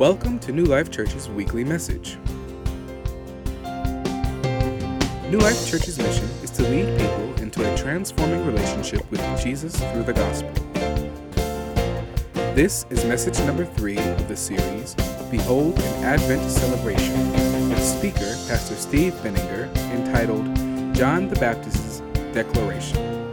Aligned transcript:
Welcome 0.00 0.38
to 0.38 0.52
New 0.52 0.64
Life 0.64 0.90
Church's 0.90 1.28
weekly 1.28 1.62
message. 1.62 2.16
New 5.28 5.36
Life 5.36 5.68
Church's 5.68 5.98
mission 5.98 6.24
is 6.42 6.48
to 6.52 6.62
lead 6.62 6.98
people 6.98 7.34
into 7.34 7.70
a 7.70 7.76
transforming 7.76 8.46
relationship 8.46 9.02
with 9.10 9.20
Jesus 9.42 9.76
through 9.76 10.04
the 10.04 10.14
gospel. 10.14 10.50
This 12.54 12.86
is 12.88 13.04
message 13.04 13.38
number 13.40 13.66
three 13.66 13.98
of 13.98 14.26
the 14.26 14.38
series, 14.38 14.94
Behold 15.30 15.78
an 15.78 16.04
Advent 16.04 16.50
Celebration, 16.50 17.68
with 17.68 17.84
speaker 17.84 18.34
Pastor 18.48 18.76
Steve 18.76 19.12
Benninger, 19.16 19.68
entitled 19.90 20.46
John 20.96 21.28
the 21.28 21.38
Baptist's 21.38 22.00
Declaration, 22.32 23.30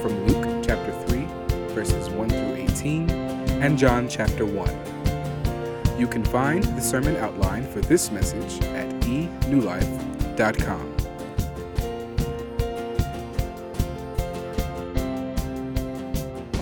from 0.00 0.26
Luke 0.26 0.64
chapter 0.66 0.92
3, 1.08 1.26
verses 1.74 2.08
1 2.08 2.28
through 2.30 2.54
18, 2.54 3.10
and 3.60 3.76
John 3.76 4.08
chapter 4.08 4.46
1. 4.46 4.95
You 5.98 6.06
can 6.06 6.22
find 6.24 6.62
the 6.62 6.80
sermon 6.82 7.16
outline 7.16 7.66
for 7.70 7.80
this 7.80 8.10
message 8.10 8.62
at 8.64 8.86
enewlife.com. 9.04 10.96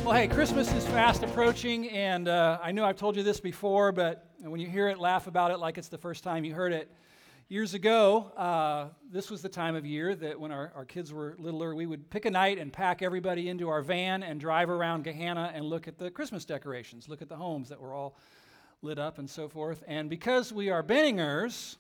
Well, 0.05 0.15
hey, 0.15 0.29
Christmas 0.29 0.73
is 0.73 0.87
fast 0.87 1.25
approaching, 1.25 1.89
and 1.89 2.29
uh, 2.29 2.61
I 2.63 2.71
know 2.71 2.85
I've 2.85 2.97
told 2.97 3.17
you 3.17 3.25
this 3.25 3.41
before, 3.41 3.91
but 3.91 4.31
when 4.39 4.61
you 4.61 4.69
hear 4.69 4.87
it, 4.89 5.01
laugh 5.01 5.27
about 5.27 5.51
it 5.51 5.59
like 5.59 5.79
it's 5.79 5.89
the 5.89 5.99
first 5.99 6.23
time 6.23 6.45
you 6.45 6.55
heard 6.55 6.73
it. 6.73 6.89
Years 7.49 7.75
ago, 7.75 8.31
uh, 8.37 8.91
this 9.11 9.31
was 9.31 9.43
the 9.43 9.49
time 9.49 9.75
of 9.75 9.85
year 9.85 10.15
that 10.15 10.39
when 10.39 10.53
our, 10.53 10.73
our 10.77 10.85
kids 10.85 11.13
were 11.13 11.35
littler, 11.39 11.75
we 11.75 11.87
would 11.87 12.09
pick 12.09 12.25
a 12.25 12.31
night 12.31 12.59
and 12.59 12.73
pack 12.73 13.03
everybody 13.03 13.49
into 13.49 13.69
our 13.69 13.83
van 13.83 14.23
and 14.23 14.39
drive 14.39 14.71
around 14.71 15.05
Gahanna 15.05 15.51
and 15.53 15.65
look 15.65 15.89
at 15.89 15.99
the 15.99 16.11
Christmas 16.11 16.45
decorations, 16.45 17.09
look 17.09 17.21
at 17.21 17.29
the 17.29 17.37
homes 17.37 17.69
that 17.69 17.81
were 17.81 17.93
all 17.93 18.17
lit 18.85 18.99
up 18.99 19.19
and 19.19 19.29
so 19.29 19.49
forth. 19.49 19.83
And 19.89 20.11
because 20.11 20.53
we 20.53 20.69
are 20.69 20.83
Benningers 20.83 21.77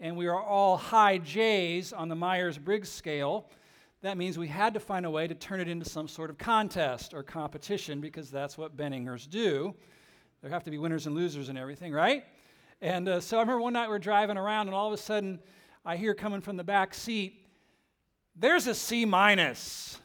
and 0.00 0.16
we 0.16 0.26
are 0.26 0.42
all 0.42 0.78
high 0.78 1.18
J's 1.18 1.92
on 1.92 2.08
the 2.08 2.16
Myers 2.16 2.56
Briggs 2.56 2.88
scale, 2.88 3.50
that 4.00 4.16
means 4.16 4.38
we 4.38 4.48
had 4.48 4.72
to 4.74 4.80
find 4.80 5.04
a 5.04 5.10
way 5.10 5.28
to 5.28 5.34
turn 5.34 5.60
it 5.60 5.68
into 5.68 5.84
some 5.84 6.08
sort 6.08 6.30
of 6.30 6.38
contest 6.38 7.12
or 7.12 7.22
competition 7.22 8.00
because 8.00 8.30
that's 8.30 8.56
what 8.56 8.76
Benningers 8.76 9.28
do. 9.28 9.74
There 10.40 10.50
have 10.50 10.64
to 10.64 10.70
be 10.70 10.78
winners 10.78 11.06
and 11.06 11.14
losers 11.14 11.50
and 11.50 11.58
everything, 11.58 11.92
right? 11.92 12.24
And 12.80 13.08
uh, 13.08 13.20
so 13.20 13.36
I 13.36 13.40
remember 13.40 13.60
one 13.60 13.74
night 13.74 13.90
we 13.90 13.96
are 13.96 13.98
driving 13.98 14.38
around, 14.38 14.68
and 14.68 14.74
all 14.74 14.86
of 14.86 14.94
a 14.94 15.02
sudden 15.02 15.40
I 15.84 15.96
hear 15.96 16.14
coming 16.14 16.40
from 16.40 16.56
the 16.56 16.64
back 16.64 16.94
seat, 16.94 17.44
there's 18.36 18.66
a 18.68 18.74
C 18.74 19.04
minus. 19.04 19.98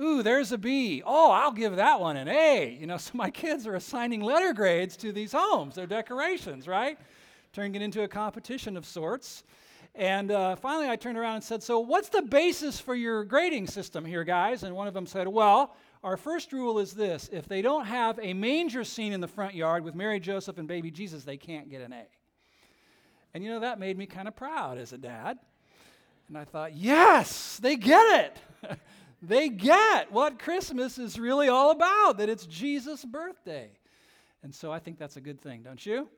Ooh, 0.00 0.22
there's 0.22 0.50
a 0.50 0.56
B. 0.56 1.02
Oh, 1.04 1.30
I'll 1.30 1.52
give 1.52 1.76
that 1.76 2.00
one 2.00 2.16
an 2.16 2.28
A. 2.28 2.76
You 2.80 2.86
know, 2.86 2.96
so 2.96 3.10
my 3.14 3.30
kids 3.30 3.66
are 3.66 3.74
assigning 3.74 4.22
letter 4.22 4.52
grades 4.52 4.96
to 4.98 5.12
these 5.12 5.32
homes, 5.32 5.74
their 5.74 5.86
decorations, 5.86 6.66
right? 6.66 6.98
Turning 7.52 7.74
it 7.74 7.82
into 7.82 8.02
a 8.02 8.08
competition 8.08 8.76
of 8.76 8.86
sorts. 8.86 9.44
And 9.94 10.30
uh, 10.30 10.56
finally, 10.56 10.88
I 10.88 10.96
turned 10.96 11.18
around 11.18 11.34
and 11.36 11.44
said, 11.44 11.62
So, 11.62 11.80
what's 11.80 12.08
the 12.08 12.22
basis 12.22 12.78
for 12.78 12.94
your 12.94 13.24
grading 13.24 13.66
system 13.66 14.04
here, 14.04 14.22
guys? 14.22 14.62
And 14.62 14.74
one 14.74 14.86
of 14.86 14.94
them 14.94 15.04
said, 15.04 15.26
Well, 15.26 15.74
our 16.02 16.16
first 16.16 16.52
rule 16.52 16.78
is 16.78 16.92
this 16.92 17.28
if 17.32 17.48
they 17.48 17.60
don't 17.60 17.84
have 17.86 18.18
a 18.22 18.32
manger 18.32 18.84
scene 18.84 19.12
in 19.12 19.20
the 19.20 19.28
front 19.28 19.54
yard 19.54 19.84
with 19.84 19.94
Mary, 19.96 20.20
Joseph, 20.20 20.58
and 20.58 20.68
baby 20.68 20.90
Jesus, 20.90 21.24
they 21.24 21.36
can't 21.36 21.68
get 21.68 21.82
an 21.82 21.92
A. 21.92 22.04
And 23.34 23.44
you 23.44 23.50
know, 23.50 23.60
that 23.60 23.80
made 23.80 23.98
me 23.98 24.06
kind 24.06 24.28
of 24.28 24.36
proud 24.36 24.78
as 24.78 24.92
a 24.92 24.98
dad. 24.98 25.38
And 26.28 26.38
I 26.38 26.44
thought, 26.44 26.74
yes, 26.74 27.58
they 27.60 27.74
get 27.74 28.32
it. 28.62 28.78
they 29.22 29.48
get 29.48 30.10
what 30.12 30.38
Christmas 30.38 30.98
is 30.98 31.18
really 31.18 31.48
all 31.48 31.70
about, 31.70 32.18
that 32.18 32.28
it's 32.28 32.46
Jesus' 32.46 33.04
birthday. 33.04 33.70
And 34.42 34.54
so 34.54 34.72
I 34.72 34.78
think 34.78 34.98
that's 34.98 35.16
a 35.16 35.20
good 35.20 35.40
thing, 35.40 35.62
don't 35.62 35.84
you? 35.84 36.08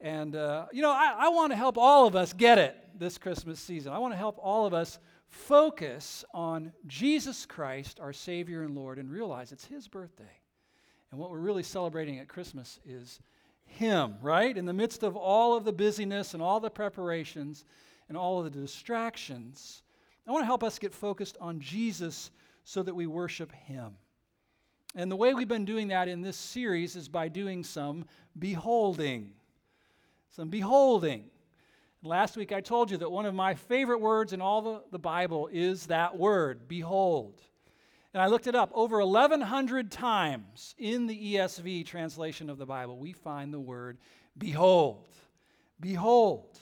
And, 0.00 0.34
uh, 0.34 0.66
you 0.72 0.82
know, 0.82 0.90
I, 0.90 1.14
I 1.18 1.28
want 1.28 1.52
to 1.52 1.56
help 1.56 1.76
all 1.78 2.06
of 2.06 2.16
us 2.16 2.32
get 2.32 2.58
it 2.58 2.76
this 2.98 3.18
Christmas 3.18 3.60
season. 3.60 3.92
I 3.92 3.98
want 3.98 4.12
to 4.12 4.18
help 4.18 4.38
all 4.40 4.66
of 4.66 4.74
us 4.74 4.98
focus 5.28 6.24
on 6.34 6.72
Jesus 6.86 7.46
Christ, 7.46 8.00
our 8.00 8.12
Savior 8.12 8.62
and 8.62 8.74
Lord, 8.74 8.98
and 8.98 9.10
realize 9.10 9.52
it's 9.52 9.66
His 9.66 9.86
birthday. 9.86 10.24
And 11.10 11.20
what 11.20 11.30
we're 11.30 11.38
really 11.38 11.62
celebrating 11.62 12.18
at 12.18 12.28
Christmas 12.28 12.80
is 12.84 13.20
him, 13.70 14.16
right? 14.20 14.56
In 14.56 14.66
the 14.66 14.72
midst 14.72 15.02
of 15.02 15.16
all 15.16 15.56
of 15.56 15.64
the 15.64 15.72
busyness 15.72 16.34
and 16.34 16.42
all 16.42 16.60
the 16.60 16.70
preparations 16.70 17.64
and 18.08 18.16
all 18.16 18.38
of 18.38 18.44
the 18.44 18.60
distractions, 18.60 19.82
I 20.26 20.32
want 20.32 20.42
to 20.42 20.46
help 20.46 20.62
us 20.62 20.78
get 20.78 20.94
focused 20.94 21.36
on 21.40 21.60
Jesus 21.60 22.30
so 22.64 22.82
that 22.82 22.94
we 22.94 23.06
worship 23.06 23.52
Him. 23.52 23.96
And 24.94 25.10
the 25.10 25.16
way 25.16 25.34
we've 25.34 25.48
been 25.48 25.64
doing 25.64 25.88
that 25.88 26.08
in 26.08 26.20
this 26.20 26.36
series 26.36 26.96
is 26.96 27.08
by 27.08 27.28
doing 27.28 27.62
some 27.62 28.04
beholding. 28.38 29.32
Some 30.30 30.48
beholding. 30.48 31.24
Last 32.02 32.36
week 32.36 32.50
I 32.50 32.60
told 32.60 32.90
you 32.90 32.96
that 32.98 33.10
one 33.10 33.26
of 33.26 33.34
my 33.34 33.54
favorite 33.54 34.00
words 34.00 34.32
in 34.32 34.40
all 34.40 34.62
the, 34.62 34.82
the 34.90 34.98
Bible 34.98 35.48
is 35.52 35.86
that 35.86 36.16
word, 36.16 36.66
behold. 36.66 37.40
And 38.12 38.22
I 38.22 38.26
looked 38.26 38.46
it 38.46 38.54
up. 38.54 38.70
Over 38.74 39.04
1,100 39.04 39.92
times 39.92 40.74
in 40.78 41.06
the 41.06 41.34
ESV 41.34 41.86
translation 41.86 42.50
of 42.50 42.58
the 42.58 42.66
Bible, 42.66 42.98
we 42.98 43.12
find 43.12 43.54
the 43.54 43.60
word 43.60 43.98
behold. 44.36 45.06
Behold. 45.78 46.58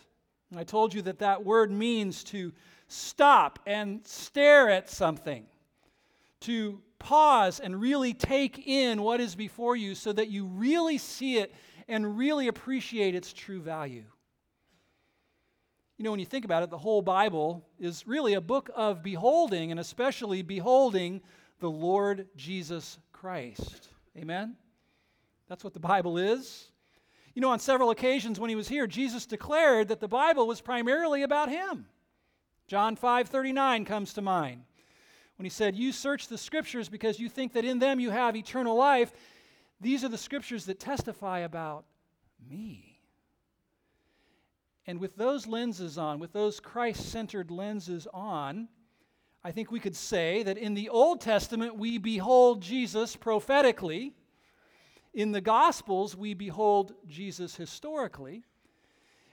And 0.51 0.61
I 0.61 0.65
told 0.65 0.93
you 0.93 1.03
that 1.03 1.21
that 1.21 1.45
word 1.45 1.71
means 1.71 2.25
to 2.25 2.53
stop 2.89 3.59
and 3.67 4.07
stare 4.07 4.69
at 4.69 4.91
something, 4.91 5.47
to 6.41 6.81
pause 6.99 7.61
and 7.61 7.81
really 7.81 8.13
take 8.13 8.67
in 8.67 9.03
what 9.03 9.21
is 9.21 9.37
before 9.37 9.77
you 9.77 9.95
so 9.95 10.13
that 10.13 10.29
you 10.29 10.47
really 10.47 10.99
see 10.99 11.39
it 11.39 11.55
and 11.87 12.19
really 12.19 12.49
appreciate 12.49 13.15
its 13.15 13.33
true 13.33 13.61
value. 13.61 14.05
You 15.97 16.05
know, 16.05 16.11
when 16.11 16.21
you 16.21 16.27
think 16.27 16.45
about 16.45 16.63
it, 16.63 16.71
the 16.71 16.79
whole 16.79 17.03
Bible 17.03 17.67
is 17.81 18.07
really 18.07 18.35
a 18.35 18.41
book 18.41 18.71
of 18.77 19.03
beholding, 19.03 19.71
and 19.71 19.81
especially 19.81 20.43
beholding 20.43 21.21
the 21.59 21.71
Lord 21.71 22.29
Jesus 22.37 22.99
Christ. 23.13 23.89
Amen? 24.17 24.55
That's 25.49 25.65
what 25.65 25.75
the 25.75 25.81
Bible 25.81 26.19
is. 26.19 26.71
You 27.35 27.43
know, 27.43 27.51
on 27.51 27.59
several 27.59 27.91
occasions 27.91 28.39
when 28.39 28.51
he 28.51 28.57
was 28.57 28.69
here, 28.69 28.87
Jesus 28.87 29.27
declared 29.27 29.89
that 29.89 30.01
the 30.01 30.09
Bible 30.09 30.47
was 30.47 30.61
primarily 30.61 31.23
about 31.23 31.49
him. 31.49 31.87
John 32.69 32.97
5:39 32.97 33.85
comes 33.85 34.13
to 34.13 34.23
mind. 34.23 34.65
When 35.37 35.45
he 35.45 35.51
said, 35.51 35.75
"You 35.75 35.91
search 35.91 36.29
the 36.29 36.39
scriptures 36.39 36.89
because 36.89 37.19
you 37.19 37.29
think 37.29 37.55
that 37.55 37.65
in 37.65 37.79
them 37.79 37.99
you 37.99 38.11
have 38.11 38.37
eternal 38.37 38.77
life. 38.77 39.13
These 39.81 40.05
are 40.05 40.09
the 40.09 40.19
scriptures 40.19 40.67
that 40.67 40.79
testify 40.79 41.41
about 41.41 41.87
me." 42.39 43.01
And 44.87 45.01
with 45.01 45.17
those 45.17 45.47
lenses 45.47 45.99
on, 45.99 46.19
with 46.19 46.33
those 46.33 46.61
Christ 46.61 47.11
centered 47.11 47.51
lenses 47.51 48.07
on, 48.13 48.69
I 49.45 49.53
think 49.53 49.71
we 49.71 49.81
could 49.81 49.97
say 49.97 50.43
that 50.43 50.59
in 50.59 50.75
the 50.75 50.89
Old 50.89 51.21
Testament 51.21 51.77
we 51.77 51.99
behold 51.99 52.61
Jesus 52.61 53.17
prophetically. 53.17 54.15
In 55.15 55.33
the 55.33 55.41
Gospels 55.41 56.17
we 56.17 56.35
behold 56.35 56.95
Jesus 57.07 57.57
historically. 57.57 58.45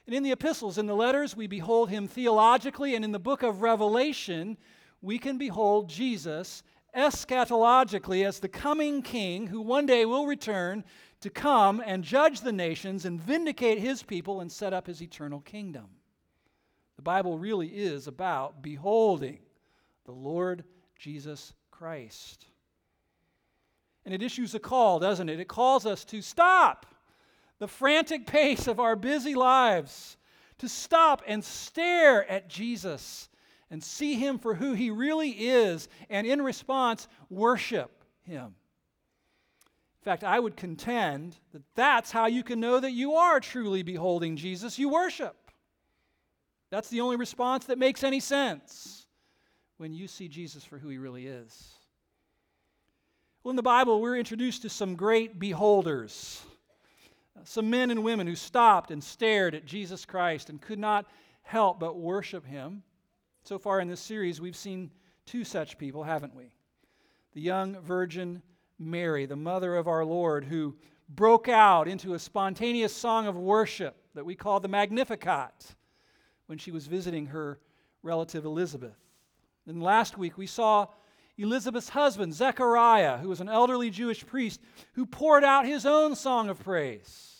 And 0.05 0.15
in 0.15 0.23
the 0.23 0.31
epistles, 0.31 0.77
in 0.77 0.85
the 0.85 0.95
letters, 0.95 1.35
we 1.35 1.47
behold 1.47 1.89
him 1.89 2.07
theologically. 2.07 2.95
And 2.95 3.03
in 3.03 3.11
the 3.11 3.19
book 3.19 3.41
of 3.43 3.61
Revelation, 3.61 4.57
we 5.01 5.17
can 5.17 5.37
behold 5.37 5.89
Jesus 5.89 6.63
eschatologically 6.95 8.25
as 8.25 8.39
the 8.39 8.47
coming 8.47 9.01
king 9.01 9.47
who 9.47 9.61
one 9.61 9.85
day 9.85 10.05
will 10.05 10.25
return 10.25 10.83
to 11.21 11.29
come 11.29 11.81
and 11.85 12.03
judge 12.03 12.41
the 12.41 12.51
nations 12.51 13.05
and 13.05 13.19
vindicate 13.19 13.79
his 13.79 14.03
people 14.03 14.41
and 14.41 14.51
set 14.51 14.73
up 14.73 14.87
his 14.87 15.01
eternal 15.01 15.41
kingdom. 15.41 15.87
The 16.95 17.01
Bible 17.01 17.37
really 17.37 17.67
is 17.67 18.07
about 18.07 18.61
beholding 18.61 19.39
the 20.05 20.11
Lord 20.11 20.63
Jesus 20.97 21.53
Christ. 21.71 22.45
And 24.05 24.13
it 24.13 24.21
issues 24.21 24.53
a 24.53 24.59
call, 24.59 24.99
doesn't 24.99 25.29
it? 25.29 25.39
It 25.39 25.47
calls 25.47 25.85
us 25.85 26.05
to 26.05 26.21
stop 26.21 26.85
the 27.59 27.67
frantic 27.67 28.27
pace 28.27 28.67
of 28.67 28.79
our 28.79 28.95
busy 28.95 29.35
lives, 29.35 30.17
to 30.57 30.69
stop 30.69 31.21
and 31.27 31.43
stare 31.43 32.29
at 32.29 32.49
Jesus 32.49 33.29
and 33.69 33.83
see 33.83 34.15
him 34.15 34.37
for 34.39 34.55
who 34.55 34.73
he 34.73 34.89
really 34.89 35.31
is, 35.31 35.89
and 36.09 36.25
in 36.27 36.41
response, 36.41 37.07
worship 37.29 38.03
him. 38.23 38.45
In 38.45 40.03
fact, 40.03 40.23
I 40.23 40.39
would 40.39 40.55
contend 40.55 41.35
that 41.51 41.63
that's 41.73 42.11
how 42.11 42.27
you 42.27 42.43
can 42.43 42.59
know 42.59 42.79
that 42.79 42.91
you 42.91 43.15
are 43.15 43.39
truly 43.39 43.81
beholding 43.81 44.37
Jesus. 44.37 44.77
You 44.77 44.89
worship. 44.89 45.35
That's 46.69 46.89
the 46.89 47.01
only 47.01 47.15
response 47.15 47.65
that 47.65 47.79
makes 47.79 48.03
any 48.03 48.19
sense 48.19 49.07
when 49.77 49.93
you 49.93 50.07
see 50.07 50.27
Jesus 50.27 50.63
for 50.63 50.77
who 50.77 50.89
he 50.89 50.97
really 50.97 51.25
is. 51.25 51.73
Well, 53.43 53.49
in 53.51 53.55
the 53.55 53.63
Bible, 53.63 54.01
we're 54.01 54.17
introduced 54.17 54.61
to 54.61 54.69
some 54.69 54.95
great 54.95 55.39
beholders, 55.39 56.41
some 57.43 57.69
men 57.69 57.91
and 57.91 58.03
women 58.03 58.27
who 58.27 58.35
stopped 58.35 58.91
and 58.91 59.03
stared 59.03 59.55
at 59.55 59.65
Jesus 59.65 60.05
Christ 60.05 60.49
and 60.49 60.61
could 60.61 60.79
not 60.79 61.05
help 61.41 61.79
but 61.79 61.97
worship 61.97 62.45
him. 62.45 62.83
So 63.43 63.59
far 63.59 63.79
in 63.79 63.87
this 63.87 63.99
series, 63.99 64.41
we've 64.41 64.55
seen 64.55 64.89
two 65.25 65.43
such 65.43 65.77
people, 65.77 66.03
haven't 66.03 66.35
we? 66.35 66.53
The 67.33 67.41
young 67.41 67.79
virgin 67.81 68.41
Mary, 68.79 69.25
the 69.25 69.35
mother 69.35 69.75
of 69.75 69.87
our 69.87 70.03
Lord, 70.03 70.45
who 70.45 70.75
broke 71.09 71.47
out 71.47 71.87
into 71.87 72.13
a 72.13 72.19
spontaneous 72.19 72.95
song 72.95 73.27
of 73.27 73.35
worship 73.35 73.95
that 74.15 74.25
we 74.25 74.35
call 74.35 74.59
the 74.59 74.67
Magnificat 74.67 75.75
when 76.47 76.57
she 76.57 76.71
was 76.71 76.87
visiting 76.87 77.27
her 77.27 77.59
relative 78.01 78.45
Elizabeth. 78.45 78.97
And 79.67 79.81
last 79.81 80.17
week 80.17 80.37
we 80.37 80.47
saw 80.47 80.87
Elizabeth's 81.37 81.89
husband, 81.89 82.33
Zechariah, 82.33 83.17
who 83.17 83.29
was 83.29 83.41
an 83.41 83.49
elderly 83.49 83.89
Jewish 83.89 84.25
priest, 84.25 84.61
who 84.93 85.05
poured 85.05 85.43
out 85.43 85.65
his 85.65 85.85
own 85.85 86.15
song 86.15 86.49
of 86.49 86.63
praise 86.63 87.35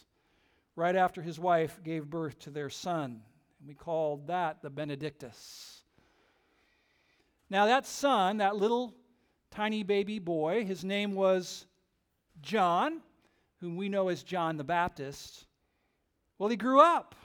right 0.76 0.96
after 0.96 1.22
his 1.22 1.40
wife 1.40 1.82
gave 1.84 2.10
birth 2.10 2.38
to 2.40 2.50
their 2.50 2.70
son. 2.70 3.22
We 3.66 3.74
called 3.74 4.28
that 4.28 4.62
the 4.62 4.70
Benedictus. 4.70 5.82
Now, 7.50 7.68
that 7.68 7.86
son, 7.86 8.38
that 8.38 8.56
little 8.56 8.94
tiny 9.52 9.84
baby 9.84 10.20
boy, 10.20 10.66
his 10.66 10.84
name 10.84 11.16
was 11.16 11.66
John, 12.42 13.02
whom 13.62 13.78
we 13.78 13.88
know 13.88 14.10
as 14.10 14.24
John 14.24 14.58
the 14.58 14.64
Baptist. 14.64 15.46
Well, 16.38 16.50
he 16.50 16.58
grew 16.58 16.82
up. 16.82 17.16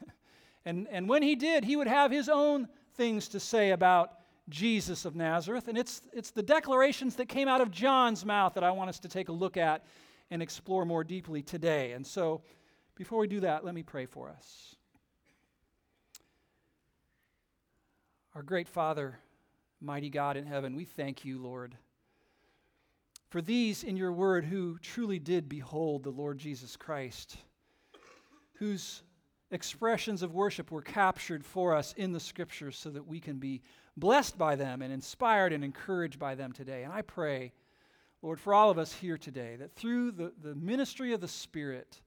and, 0.64 0.86
and 0.90 1.08
when 1.08 1.22
he 1.22 1.34
did, 1.34 1.64
he 1.64 1.76
would 1.76 1.88
have 1.88 2.10
his 2.10 2.28
own 2.28 2.68
things 2.94 3.28
to 3.28 3.40
say 3.40 3.70
about 3.70 4.12
Jesus 4.48 5.04
of 5.04 5.14
Nazareth. 5.14 5.68
And 5.68 5.78
it's, 5.78 6.02
it's 6.12 6.30
the 6.30 6.42
declarations 6.42 7.16
that 7.16 7.28
came 7.28 7.48
out 7.48 7.60
of 7.60 7.70
John's 7.70 8.24
mouth 8.24 8.54
that 8.54 8.64
I 8.64 8.70
want 8.70 8.90
us 8.90 8.98
to 9.00 9.08
take 9.08 9.28
a 9.28 9.32
look 9.32 9.56
at 9.56 9.84
and 10.30 10.42
explore 10.42 10.84
more 10.84 11.04
deeply 11.04 11.42
today. 11.42 11.92
And 11.92 12.06
so, 12.06 12.42
before 12.94 13.20
we 13.20 13.26
do 13.26 13.40
that, 13.40 13.64
let 13.64 13.74
me 13.74 13.82
pray 13.82 14.06
for 14.06 14.28
us. 14.28 14.76
Our 18.34 18.42
great 18.42 18.68
Father, 18.68 19.18
mighty 19.80 20.08
God 20.08 20.36
in 20.36 20.46
heaven, 20.46 20.74
we 20.74 20.84
thank 20.84 21.24
you, 21.24 21.38
Lord, 21.38 21.76
for 23.28 23.42
these 23.42 23.82
in 23.82 23.96
your 23.96 24.12
word 24.12 24.44
who 24.44 24.78
truly 24.78 25.18
did 25.18 25.48
behold 25.48 26.02
the 26.02 26.10
Lord 26.10 26.38
Jesus 26.38 26.76
Christ, 26.76 27.36
whose 28.54 29.02
expressions 29.50 30.22
of 30.22 30.34
worship 30.34 30.70
were 30.70 30.82
captured 30.82 31.44
for 31.44 31.74
us 31.74 31.92
in 31.98 32.12
the 32.12 32.20
scriptures 32.20 32.76
so 32.76 32.90
that 32.90 33.06
we 33.06 33.20
can 33.20 33.38
be 33.38 33.62
blessed 33.96 34.38
by 34.38 34.56
them 34.56 34.82
and 34.82 34.92
inspired 34.92 35.52
and 35.52 35.64
encouraged 35.64 36.18
by 36.18 36.34
them 36.34 36.52
today. 36.52 36.84
And 36.84 36.92
I 36.92 37.02
pray, 37.02 37.52
Lord, 38.22 38.40
for 38.40 38.54
all 38.54 38.70
of 38.70 38.78
us 38.78 38.92
here 38.92 39.18
today, 39.18 39.56
that 39.56 39.74
through 39.74 40.12
the, 40.12 40.32
the 40.42 40.54
ministry 40.54 41.12
of 41.12 41.20
the 41.20 41.28
Spirit, 41.28 42.00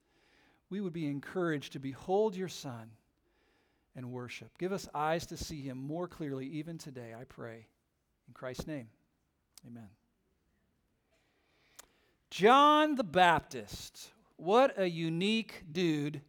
we 0.70 0.82
would 0.82 0.94
be 0.94 1.08
encouraged 1.08 1.74
to 1.74 1.80
behold 1.80 2.36
your 2.36 2.48
Son 2.48 2.90
and 3.96 4.12
worship. 4.12 4.58
Give 4.58 4.72
us 4.72 4.90
eyes 4.94 5.26
to 5.28 5.38
see 5.38 5.62
him 5.62 5.78
more 5.78 6.08
clearly 6.08 6.48
even 6.48 6.78
today, 6.78 7.14
I 7.20 7.24
pray. 7.24 7.68
In 8.28 8.34
Christ's 8.34 8.68
name, 8.68 8.88
amen. 9.68 9.90
John 12.30 12.96
the 12.96 13.04
Baptist. 13.04 14.12
What 14.38 14.78
a 14.78 14.90
unique 14.90 15.64
dude 15.72 16.22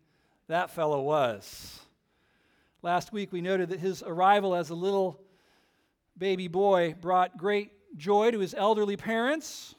that 0.47 0.71
fellow 0.71 1.03
was. 1.03 1.81
Last 2.83 3.13
week 3.13 3.33
we 3.33 3.41
noted 3.41 3.71
that 3.71 3.81
his 3.81 4.05
arrival 4.05 4.55
as 4.55 4.71
a 4.71 4.75
little 4.75 5.21
baby 6.19 6.49
boy 6.49 6.95
brought 7.01 7.37
great 7.37 7.71
joy 7.97 8.31
to 8.31 8.39
his 8.39 8.55
elderly 8.55 8.97
parents. 8.97 9.75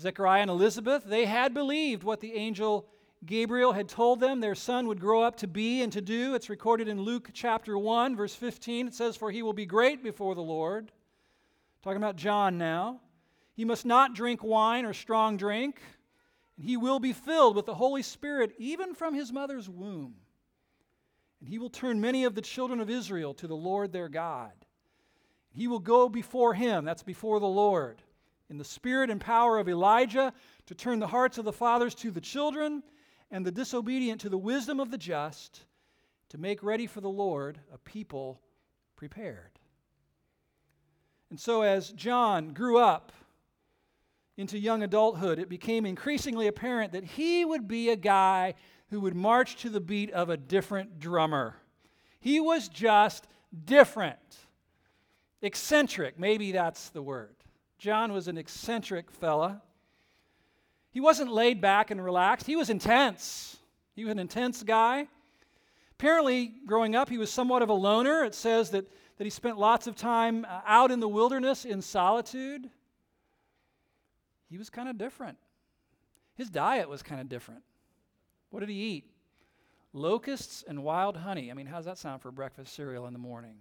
Zechariah 0.00 0.42
and 0.42 0.50
Elizabeth, 0.50 1.04
they 1.04 1.26
had 1.26 1.54
believed 1.54 2.02
what 2.02 2.20
the 2.20 2.34
angel 2.34 2.88
Gabriel 3.24 3.72
had 3.72 3.88
told 3.88 4.18
them 4.18 4.40
their 4.40 4.56
son 4.56 4.88
would 4.88 5.00
grow 5.00 5.22
up 5.22 5.36
to 5.36 5.46
be 5.46 5.82
and 5.82 5.92
to 5.92 6.00
do. 6.00 6.34
It's 6.34 6.50
recorded 6.50 6.88
in 6.88 7.00
Luke 7.00 7.30
chapter 7.32 7.78
1, 7.78 8.16
verse 8.16 8.34
15. 8.34 8.88
It 8.88 8.94
says, 8.94 9.16
For 9.16 9.30
he 9.30 9.42
will 9.42 9.52
be 9.52 9.66
great 9.66 10.02
before 10.02 10.34
the 10.34 10.42
Lord. 10.42 10.90
Talking 11.82 11.98
about 11.98 12.16
John 12.16 12.58
now. 12.58 13.00
He 13.54 13.64
must 13.64 13.86
not 13.86 14.14
drink 14.14 14.42
wine 14.42 14.84
or 14.84 14.92
strong 14.92 15.36
drink, 15.36 15.80
and 16.56 16.64
he 16.64 16.76
will 16.76 16.98
be 16.98 17.12
filled 17.12 17.54
with 17.54 17.66
the 17.66 17.74
Holy 17.74 18.02
Spirit 18.02 18.54
even 18.58 18.94
from 18.94 19.14
his 19.14 19.32
mother's 19.32 19.68
womb. 19.68 20.14
And 21.38 21.48
he 21.48 21.58
will 21.58 21.70
turn 21.70 22.00
many 22.00 22.24
of 22.24 22.34
the 22.34 22.40
children 22.40 22.80
of 22.80 22.90
Israel 22.90 23.34
to 23.34 23.46
the 23.46 23.56
Lord 23.56 23.92
their 23.92 24.08
God. 24.08 24.52
He 25.52 25.68
will 25.68 25.78
go 25.78 26.08
before 26.08 26.54
him, 26.54 26.84
that's 26.84 27.02
before 27.02 27.40
the 27.40 27.46
Lord, 27.46 28.02
in 28.48 28.58
the 28.58 28.64
spirit 28.64 29.10
and 29.10 29.20
power 29.20 29.58
of 29.58 29.68
Elijah 29.68 30.32
to 30.66 30.74
turn 30.74 30.98
the 30.98 31.06
hearts 31.06 31.38
of 31.38 31.44
the 31.44 31.52
fathers 31.52 31.94
to 31.96 32.10
the 32.10 32.20
children 32.20 32.82
and 33.30 33.44
the 33.44 33.52
disobedient 33.52 34.20
to 34.22 34.28
the 34.28 34.38
wisdom 34.38 34.80
of 34.80 34.90
the 34.90 34.98
just, 34.98 35.64
to 36.30 36.38
make 36.38 36.62
ready 36.62 36.86
for 36.86 37.00
the 37.00 37.08
Lord 37.08 37.58
a 37.72 37.78
people 37.78 38.40
prepared. 38.96 39.50
And 41.30 41.40
so, 41.40 41.62
as 41.62 41.92
John 41.92 42.52
grew 42.52 42.78
up 42.78 43.12
into 44.36 44.58
young 44.58 44.82
adulthood, 44.82 45.38
it 45.38 45.48
became 45.48 45.86
increasingly 45.86 46.46
apparent 46.46 46.92
that 46.92 47.04
he 47.04 47.44
would 47.44 47.68
be 47.68 47.90
a 47.90 47.96
guy 47.96 48.54
who 48.90 49.00
would 49.00 49.14
march 49.14 49.56
to 49.56 49.70
the 49.70 49.80
beat 49.80 50.10
of 50.10 50.28
a 50.28 50.36
different 50.36 50.98
drummer. 50.98 51.56
He 52.20 52.38
was 52.38 52.68
just 52.68 53.26
different, 53.64 54.18
eccentric, 55.42 56.18
maybe 56.18 56.52
that's 56.52 56.88
the 56.90 57.02
word. 57.02 57.34
John 57.78 58.12
was 58.12 58.28
an 58.28 58.38
eccentric 58.38 59.10
fella. 59.10 59.60
He 60.92 61.00
wasn't 61.00 61.32
laid 61.32 61.60
back 61.60 61.90
and 61.90 62.02
relaxed, 62.02 62.46
he 62.46 62.56
was 62.56 62.70
intense. 62.70 63.58
He 63.94 64.04
was 64.04 64.12
an 64.12 64.18
intense 64.18 64.62
guy. 64.62 65.06
Apparently, 65.92 66.54
growing 66.66 66.96
up, 66.96 67.08
he 67.08 67.18
was 67.18 67.30
somewhat 67.30 67.62
of 67.62 67.68
a 67.68 67.74
loner. 67.74 68.24
It 68.24 68.34
says 68.34 68.70
that, 68.70 68.90
that 69.18 69.24
he 69.24 69.30
spent 69.30 69.58
lots 69.58 69.86
of 69.86 69.94
time 69.94 70.46
uh, 70.48 70.60
out 70.66 70.90
in 70.90 70.98
the 70.98 71.08
wilderness 71.08 71.64
in 71.64 71.82
solitude. 71.82 72.68
He 74.48 74.58
was 74.58 74.70
kind 74.70 74.88
of 74.88 74.98
different. 74.98 75.38
His 76.34 76.50
diet 76.50 76.88
was 76.88 77.02
kind 77.02 77.20
of 77.20 77.28
different. 77.28 77.62
What 78.50 78.60
did 78.60 78.70
he 78.70 78.82
eat? 78.82 79.04
Locusts 79.92 80.64
and 80.66 80.82
wild 80.82 81.16
honey. 81.16 81.50
I 81.50 81.54
mean, 81.54 81.66
how's 81.66 81.84
that 81.84 81.98
sound 81.98 82.22
for 82.22 82.30
breakfast 82.30 82.74
cereal 82.74 83.06
in 83.06 83.12
the 83.12 83.18
morning? 83.18 83.56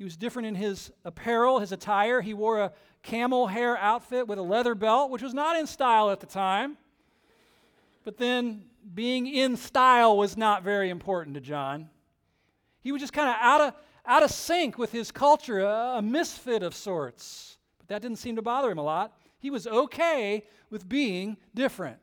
He 0.00 0.04
was 0.04 0.16
different 0.16 0.48
in 0.48 0.54
his 0.54 0.90
apparel, 1.04 1.58
his 1.58 1.72
attire. 1.72 2.22
He 2.22 2.32
wore 2.32 2.58
a 2.58 2.72
camel 3.02 3.48
hair 3.48 3.76
outfit 3.76 4.26
with 4.26 4.38
a 4.38 4.42
leather 4.42 4.74
belt, 4.74 5.10
which 5.10 5.20
was 5.20 5.34
not 5.34 5.58
in 5.58 5.66
style 5.66 6.08
at 6.10 6.20
the 6.20 6.26
time. 6.26 6.78
But 8.02 8.16
then 8.16 8.64
being 8.94 9.26
in 9.26 9.58
style 9.58 10.16
was 10.16 10.38
not 10.38 10.62
very 10.62 10.88
important 10.88 11.34
to 11.34 11.42
John. 11.42 11.90
He 12.80 12.92
was 12.92 13.02
just 13.02 13.12
kind 13.12 13.28
of 13.28 13.36
out 13.40 13.60
of, 13.60 13.74
out 14.06 14.22
of 14.22 14.30
sync 14.30 14.78
with 14.78 14.90
his 14.90 15.10
culture, 15.10 15.60
a, 15.60 15.96
a 15.98 16.02
misfit 16.02 16.62
of 16.62 16.74
sorts. 16.74 17.58
But 17.76 17.88
that 17.88 18.00
didn't 18.00 18.16
seem 18.16 18.36
to 18.36 18.42
bother 18.42 18.70
him 18.70 18.78
a 18.78 18.82
lot. 18.82 19.14
He 19.38 19.50
was 19.50 19.66
okay 19.66 20.46
with 20.70 20.88
being 20.88 21.36
different. 21.54 21.98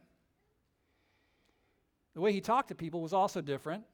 The 2.14 2.22
way 2.22 2.32
he 2.32 2.42
talked 2.42 2.68
to 2.68 2.76
people 2.76 3.02
was 3.02 3.14
also 3.14 3.42
different. 3.42 3.86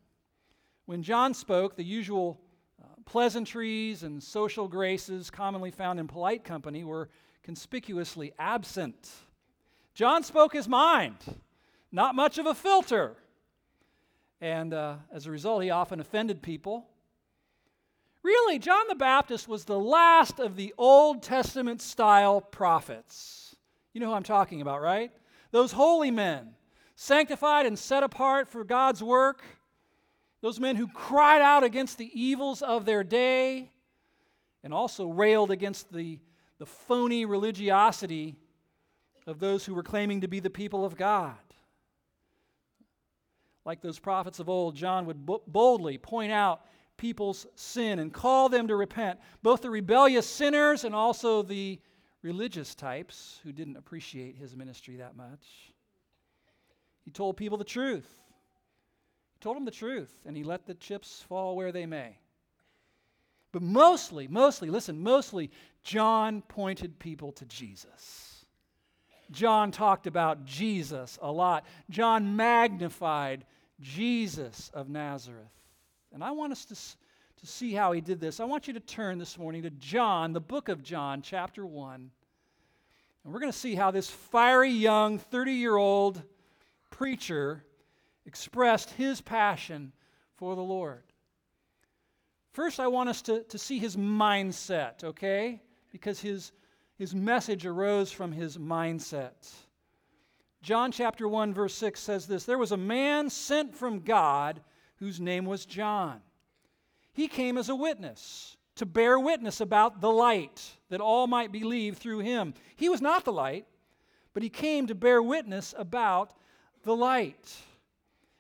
When 0.88 1.04
John 1.04 1.34
spoke, 1.34 1.78
the 1.78 1.86
usual 1.86 2.42
pleasantries 3.06 4.04
and 4.04 4.22
social 4.22 4.68
graces 4.68 5.30
commonly 5.30 5.72
found 5.72 6.00
in 6.00 6.08
polite 6.08 6.44
company 6.44 6.84
were 6.84 7.10
conspicuously 7.44 8.34
absent. 8.40 9.10
John 9.94 10.24
spoke 10.24 10.54
his 10.54 10.68
mind, 10.68 11.18
not 11.92 12.16
much 12.16 12.38
of 12.38 12.46
a 12.46 12.56
filter. 12.56 13.16
And 14.42 14.74
uh, 14.74 14.96
as 15.12 15.26
a 15.26 15.32
result, 15.32 15.64
he 15.64 15.70
often 15.70 16.00
offended 16.00 16.42
people. 16.42 16.88
Really, 18.24 18.58
John 18.58 18.86
the 18.88 18.96
Baptist 18.96 19.48
was 19.48 19.66
the 19.66 19.80
last 19.80 20.40
of 20.40 20.56
the 20.56 20.74
Old 20.78 21.22
Testament 21.22 21.82
style 21.82 22.42
prophets. 22.42 23.56
You 23.94 24.02
know 24.02 24.08
who 24.08 24.14
I'm 24.14 24.24
talking 24.24 24.62
about, 24.62 24.82
right? 24.82 25.12
Those 25.52 25.74
holy 25.74 26.10
men, 26.10 26.56
sanctified 26.96 27.66
and 27.66 27.78
set 27.78 28.04
apart 28.04 28.48
for 28.48 28.64
God's 28.64 29.04
work 29.04 29.44
those 30.44 30.60
men 30.60 30.76
who 30.76 30.90
cried 30.90 31.42
out 31.42 31.64
against 31.64 31.98
the 31.98 32.12
evils 32.14 32.62
of 32.62 32.84
their 32.84 33.02
day 33.02 33.72
and 34.62 34.74
also 34.74 35.08
railed 35.08 35.52
against 35.52 35.92
the, 35.94 36.20
the 36.60 36.66
phony 36.66 37.24
religiosity 37.24 38.36
of 39.26 39.40
those 39.40 39.66
who 39.66 39.74
were 39.74 39.84
claiming 39.84 40.20
to 40.20 40.28
be 40.28 40.42
the 40.42 40.50
people 40.50 40.84
of 40.84 40.98
God. 40.98 41.38
Like 43.64 43.82
those 43.82 44.00
prophets 44.00 44.40
of 44.40 44.50
old, 44.50 44.76
John 44.76 45.06
would 45.06 45.26
boldly 45.26 45.98
point 45.98 46.34
out 46.34 46.66
people's 46.98 47.48
sin 47.56 48.00
and 48.00 48.14
call 48.14 48.50
them 48.50 48.68
to 48.68 48.76
repent, 48.76 49.22
both 49.44 49.62
the 49.62 49.70
rebellious 49.70 50.28
sinners 50.28 50.84
and 50.84 50.94
also 50.94 51.42
the 51.42 51.80
religious 52.22 52.76
types 52.76 53.40
who 53.46 53.54
didn't 53.54 53.78
appreciate 53.78 54.36
his 54.36 54.58
ministry 54.58 54.98
that 54.98 55.16
much. 55.16 55.72
He 57.06 57.12
told 57.12 57.38
people 57.38 57.58
the 57.58 57.64
truth 57.64 58.23
told 59.44 59.58
him 59.58 59.66
the 59.66 59.72
truth, 59.72 60.14
and 60.26 60.38
he 60.38 60.44
let 60.44 60.66
the 60.66 60.74
chips 60.74 61.22
fall 61.28 61.58
where 61.58 61.74
they 61.74 61.86
may. 61.86 62.18
But 63.52 63.62
mostly, 63.62 64.28
mostly, 64.30 64.70
listen, 64.70 65.04
mostly, 65.04 65.52
John 65.84 66.42
pointed 66.44 66.98
people 66.98 67.34
to 67.34 67.46
Jesus. 67.46 68.46
John 69.32 69.72
talked 69.72 70.08
about 70.08 70.46
Jesus 70.46 71.20
a 71.22 71.30
lot. 71.30 71.66
John 71.90 72.38
magnified 72.38 73.46
Jesus 73.82 74.72
of 74.74 74.88
Nazareth. 74.88 75.52
And 76.14 76.24
I 76.24 76.32
want 76.32 76.54
us 76.54 76.64
to, 76.66 76.76
to 76.76 77.48
see 77.48 77.74
how 77.74 77.92
he 77.92 78.00
did 78.00 78.22
this. 78.22 78.40
I 78.40 78.46
want 78.46 78.68
you 78.68 78.74
to 78.74 78.80
turn 78.80 79.18
this 79.18 79.38
morning 79.38 79.64
to 79.64 79.72
John, 79.72 80.32
the 80.32 80.40
book 80.40 80.70
of 80.70 80.84
John, 80.84 81.22
chapter 81.22 81.66
1. 81.66 81.96
And 83.24 83.34
we're 83.34 83.42
going 83.42 83.52
to 83.52 83.58
see 83.58 83.76
how 83.76 83.92
this 83.92 84.10
fiery 84.10 84.72
young 84.72 85.20
30 85.20 85.52
year 85.52 85.76
old 85.76 86.22
preacher 86.90 87.66
expressed 88.26 88.92
his 88.92 89.22
passion 89.22 89.92
for 90.36 90.56
the 90.56 90.62
Lord. 90.62 91.04
First, 92.52 92.80
I 92.80 92.88
want 92.88 93.10
us 93.10 93.22
to, 93.24 93.44
to 93.44 93.58
see 93.58 93.80
his 93.80 93.96
mindset, 93.96 95.04
okay? 95.04 95.62
Because 95.92 96.20
his, 96.20 96.52
his 96.96 97.16
message 97.16 97.66
arose 97.66 98.12
from 98.12 98.32
his 98.32 98.58
mindset. 98.58 99.52
John 100.62 100.92
chapter 100.92 101.28
1, 101.28 101.54
verse 101.54 101.74
6 101.74 102.00
says 102.00 102.28
this 102.28 102.46
There 102.46 102.58
was 102.58 102.72
a 102.72 102.78
man 102.78 103.30
sent 103.30 103.76
from 103.76 104.02
God 104.02 104.62
whose 104.98 105.20
name 105.20 105.46
was 105.46 105.66
John. 105.66 106.22
He 107.12 107.28
came 107.28 107.58
as 107.58 107.70
a 107.70 107.76
witness 107.76 108.56
to 108.76 108.86
bear 108.86 109.20
witness 109.20 109.62
about 109.62 110.02
the 110.02 110.12
light, 110.12 110.78
that 110.90 111.02
all 111.02 111.28
might 111.28 111.52
believe 111.52 111.98
through 111.98 112.20
him. 112.20 112.54
He 112.76 112.90
was 112.90 113.02
not 113.02 113.24
the 113.24 113.34
light, 113.34 113.66
but 114.34 114.42
he 114.42 114.50
came 114.50 114.88
to 114.88 114.96
bear 114.96 115.22
witness 115.22 115.76
about 115.78 116.34
the 116.84 116.96
light. 116.96 117.56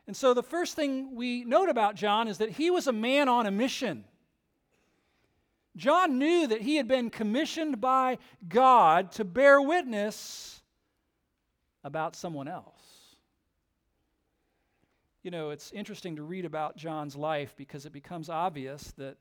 And 0.07 0.15
so 0.15 0.33
the 0.33 0.43
first 0.43 0.75
thing 0.75 1.15
we 1.15 1.43
note 1.43 1.69
about 1.69 1.95
John 1.95 2.27
is 2.27 2.39
that 2.39 2.51
he 2.51 2.69
was 2.69 2.87
a 2.87 2.91
man 2.91 3.29
on 3.29 3.45
a 3.45 3.51
mission. 3.51 4.03
John 5.75 6.19
knew 6.19 6.47
that 6.47 6.61
he 6.61 6.75
had 6.75 6.87
been 6.87 7.09
commissioned 7.09 7.81
by 7.81 8.17
God 8.47 9.11
to 9.13 9.23
bear 9.23 9.61
witness 9.61 10.61
about 11.83 12.15
someone 12.15 12.47
else. 12.47 12.83
You 15.23 15.31
know, 15.31 15.51
it's 15.51 15.71
interesting 15.71 16.17
to 16.17 16.23
read 16.23 16.43
about 16.43 16.75
John's 16.75 17.15
life 17.15 17.55
because 17.55 17.85
it 17.85 17.93
becomes 17.93 18.29
obvious 18.29 18.91
that 18.97 19.17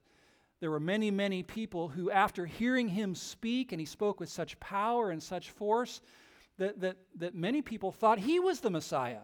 there 0.61 0.71
were 0.71 0.81
many, 0.81 1.11
many 1.11 1.43
people 1.43 1.89
who, 1.89 2.11
after 2.11 2.45
hearing 2.45 2.89
him 2.89 3.15
speak, 3.15 3.73
and 3.73 3.81
he 3.81 3.87
spoke 3.87 4.21
with 4.21 4.29
such 4.29 4.59
power 4.61 5.11
and 5.11 5.23
such 5.23 5.51
force, 5.51 6.01
that, 6.59 6.81
that, 6.81 6.97
that 7.17 7.35
many 7.35 7.63
people 7.63 7.93
thought 7.93 8.19
he 8.19 8.39
was 8.39 8.61
the 8.61 8.71
Messiah, 8.71 9.23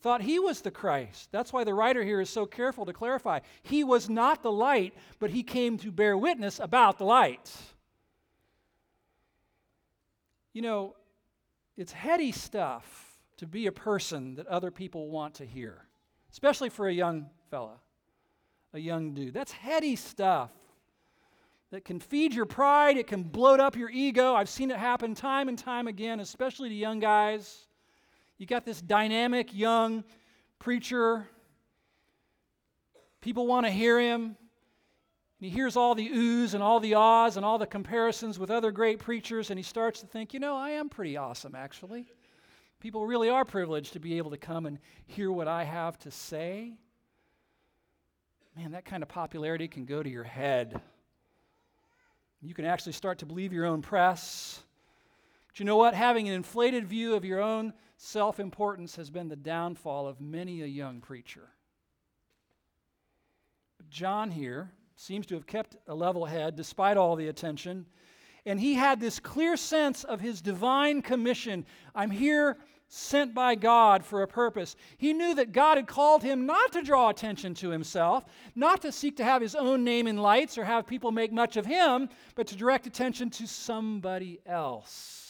thought 0.00 0.22
he 0.22 0.38
was 0.38 0.60
the 0.60 0.70
Christ. 0.70 1.28
That's 1.32 1.52
why 1.52 1.64
the 1.64 1.74
writer 1.74 2.04
here 2.04 2.20
is 2.20 2.30
so 2.30 2.46
careful 2.46 2.86
to 2.86 2.92
clarify. 2.92 3.40
He 3.62 3.84
was 3.84 4.08
not 4.08 4.42
the 4.42 4.52
light, 4.52 4.94
but 5.18 5.30
he 5.30 5.42
came 5.42 5.76
to 5.78 5.90
bear 5.90 6.16
witness 6.16 6.60
about 6.60 6.98
the 6.98 7.04
light. 7.04 7.52
You 10.52 10.62
know, 10.62 10.96
it's 11.76 11.92
heady 11.92 12.32
stuff 12.32 13.18
to 13.38 13.46
be 13.46 13.66
a 13.66 13.72
person 13.72 14.34
that 14.36 14.46
other 14.46 14.70
people 14.70 15.08
want 15.10 15.34
to 15.34 15.44
hear, 15.44 15.84
especially 16.30 16.68
for 16.68 16.88
a 16.88 16.92
young 16.92 17.26
fella 17.50 17.78
a 18.74 18.78
young 18.78 19.14
dude. 19.14 19.34
That's 19.34 19.52
heady 19.52 19.96
stuff 19.96 20.50
that 21.70 21.84
can 21.84 22.00
feed 22.00 22.32
your 22.32 22.46
pride, 22.46 22.96
it 22.96 23.06
can 23.06 23.22
bloat 23.22 23.60
up 23.60 23.76
your 23.76 23.90
ego. 23.90 24.34
I've 24.34 24.48
seen 24.48 24.70
it 24.70 24.78
happen 24.78 25.14
time 25.14 25.48
and 25.48 25.58
time 25.58 25.86
again, 25.86 26.20
especially 26.20 26.70
to 26.70 26.74
young 26.74 26.98
guys. 26.98 27.67
You 28.38 28.46
got 28.46 28.64
this 28.64 28.80
dynamic 28.80 29.54
young 29.54 30.04
preacher. 30.58 31.28
People 33.20 33.46
want 33.46 33.66
to 33.66 33.70
hear 33.70 34.00
him. 34.00 34.36
He 35.38 35.50
hears 35.50 35.76
all 35.76 35.94
the 35.94 36.08
oohs 36.08 36.54
and 36.54 36.62
all 36.62 36.80
the 36.80 36.94
ahs 36.94 37.36
and 37.36 37.44
all 37.44 37.58
the 37.58 37.66
comparisons 37.66 38.38
with 38.38 38.50
other 38.50 38.72
great 38.72 38.98
preachers, 38.98 39.50
and 39.50 39.58
he 39.58 39.62
starts 39.62 40.00
to 40.00 40.06
think, 40.06 40.34
you 40.34 40.40
know, 40.40 40.56
I 40.56 40.70
am 40.70 40.88
pretty 40.88 41.16
awesome, 41.16 41.54
actually. 41.54 42.06
People 42.80 43.06
really 43.06 43.28
are 43.28 43.44
privileged 43.44 43.92
to 43.92 44.00
be 44.00 44.18
able 44.18 44.30
to 44.30 44.36
come 44.36 44.66
and 44.66 44.78
hear 45.06 45.30
what 45.30 45.46
I 45.46 45.64
have 45.64 45.98
to 46.00 46.10
say 46.10 46.78
man, 48.58 48.72
that 48.72 48.84
kind 48.84 49.04
of 49.04 49.08
popularity 49.08 49.68
can 49.68 49.84
go 49.84 50.02
to 50.02 50.10
your 50.10 50.24
head. 50.24 50.80
You 52.42 52.54
can 52.54 52.64
actually 52.64 52.92
start 52.92 53.18
to 53.18 53.26
believe 53.26 53.52
your 53.52 53.66
own 53.66 53.82
press. 53.82 54.64
You 55.58 55.64
know 55.64 55.76
what? 55.76 55.94
Having 55.94 56.28
an 56.28 56.34
inflated 56.34 56.86
view 56.86 57.14
of 57.14 57.24
your 57.24 57.40
own 57.40 57.72
self 57.96 58.38
importance 58.38 58.96
has 58.96 59.10
been 59.10 59.28
the 59.28 59.36
downfall 59.36 60.06
of 60.06 60.20
many 60.20 60.62
a 60.62 60.66
young 60.66 61.00
preacher. 61.00 61.48
John 63.90 64.30
here 64.30 64.70
seems 64.96 65.26
to 65.26 65.34
have 65.34 65.46
kept 65.46 65.76
a 65.86 65.94
level 65.94 66.24
head 66.26 66.56
despite 66.56 66.96
all 66.96 67.16
the 67.16 67.28
attention. 67.28 67.86
And 68.46 68.60
he 68.60 68.74
had 68.74 69.00
this 69.00 69.18
clear 69.18 69.56
sense 69.56 70.04
of 70.04 70.20
his 70.20 70.40
divine 70.40 71.02
commission. 71.02 71.66
I'm 71.94 72.10
here 72.10 72.58
sent 72.88 73.34
by 73.34 73.54
God 73.54 74.04
for 74.04 74.22
a 74.22 74.28
purpose. 74.28 74.74
He 74.96 75.12
knew 75.12 75.34
that 75.34 75.52
God 75.52 75.76
had 75.76 75.86
called 75.86 76.22
him 76.22 76.46
not 76.46 76.72
to 76.72 76.82
draw 76.82 77.10
attention 77.10 77.54
to 77.54 77.70
himself, 77.70 78.24
not 78.54 78.80
to 78.82 78.92
seek 78.92 79.16
to 79.18 79.24
have 79.24 79.42
his 79.42 79.54
own 79.54 79.84
name 79.84 80.06
in 80.06 80.16
lights 80.16 80.56
or 80.56 80.64
have 80.64 80.86
people 80.86 81.10
make 81.10 81.32
much 81.32 81.56
of 81.56 81.66
him, 81.66 82.08
but 82.34 82.46
to 82.46 82.56
direct 82.56 82.86
attention 82.86 83.28
to 83.30 83.46
somebody 83.46 84.40
else. 84.46 85.27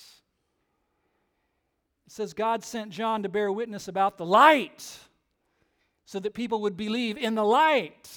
It 2.08 2.12
says 2.12 2.32
God 2.32 2.64
sent 2.64 2.90
John 2.90 3.24
to 3.24 3.28
bear 3.28 3.52
witness 3.52 3.86
about 3.86 4.16
the 4.16 4.24
light 4.24 4.98
so 6.06 6.18
that 6.18 6.32
people 6.32 6.62
would 6.62 6.74
believe 6.74 7.18
in 7.18 7.34
the 7.34 7.44
light. 7.44 8.08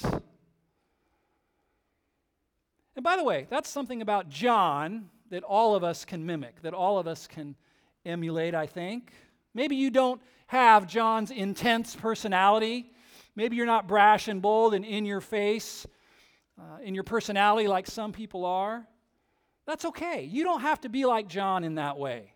And 2.95 3.03
by 3.03 3.17
the 3.17 3.25
way, 3.25 3.47
that's 3.49 3.67
something 3.67 4.01
about 4.01 4.29
John 4.29 5.09
that 5.29 5.43
all 5.43 5.75
of 5.75 5.83
us 5.83 6.05
can 6.05 6.25
mimic, 6.25 6.61
that 6.61 6.73
all 6.73 6.99
of 6.99 7.05
us 7.05 7.27
can 7.27 7.57
emulate, 8.05 8.55
I 8.55 8.65
think. 8.65 9.11
Maybe 9.53 9.75
you 9.75 9.89
don't 9.89 10.21
have 10.47 10.87
John's 10.87 11.29
intense 11.29 11.93
personality. 11.93 12.93
Maybe 13.35 13.57
you're 13.57 13.65
not 13.65 13.89
brash 13.89 14.29
and 14.29 14.41
bold 14.41 14.73
and 14.73 14.85
in 14.85 15.05
your 15.05 15.19
face 15.19 15.85
uh, 16.57 16.77
in 16.81 16.95
your 16.95 17.03
personality 17.03 17.67
like 17.67 17.87
some 17.87 18.13
people 18.13 18.45
are. 18.45 18.87
That's 19.67 19.83
okay. 19.83 20.23
You 20.23 20.45
don't 20.45 20.61
have 20.61 20.79
to 20.79 20.87
be 20.87 21.03
like 21.03 21.27
John 21.27 21.65
in 21.65 21.75
that 21.75 21.97
way. 21.97 22.31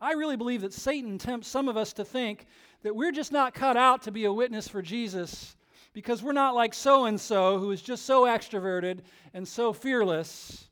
I 0.00 0.12
really 0.12 0.36
believe 0.36 0.60
that 0.62 0.72
Satan 0.72 1.18
tempts 1.18 1.48
some 1.48 1.68
of 1.68 1.76
us 1.76 1.92
to 1.94 2.04
think 2.04 2.46
that 2.82 2.94
we're 2.94 3.12
just 3.12 3.32
not 3.32 3.54
cut 3.54 3.76
out 3.76 4.02
to 4.02 4.10
be 4.10 4.24
a 4.26 4.32
witness 4.32 4.68
for 4.68 4.82
Jesus 4.82 5.56
because 5.92 6.22
we're 6.22 6.32
not 6.32 6.54
like 6.54 6.74
so 6.74 7.06
and 7.06 7.20
so 7.20 7.58
who 7.58 7.70
is 7.70 7.80
just 7.80 8.04
so 8.04 8.24
extroverted 8.24 9.00
and 9.32 9.46
so 9.48 9.72
fearless 9.72 10.66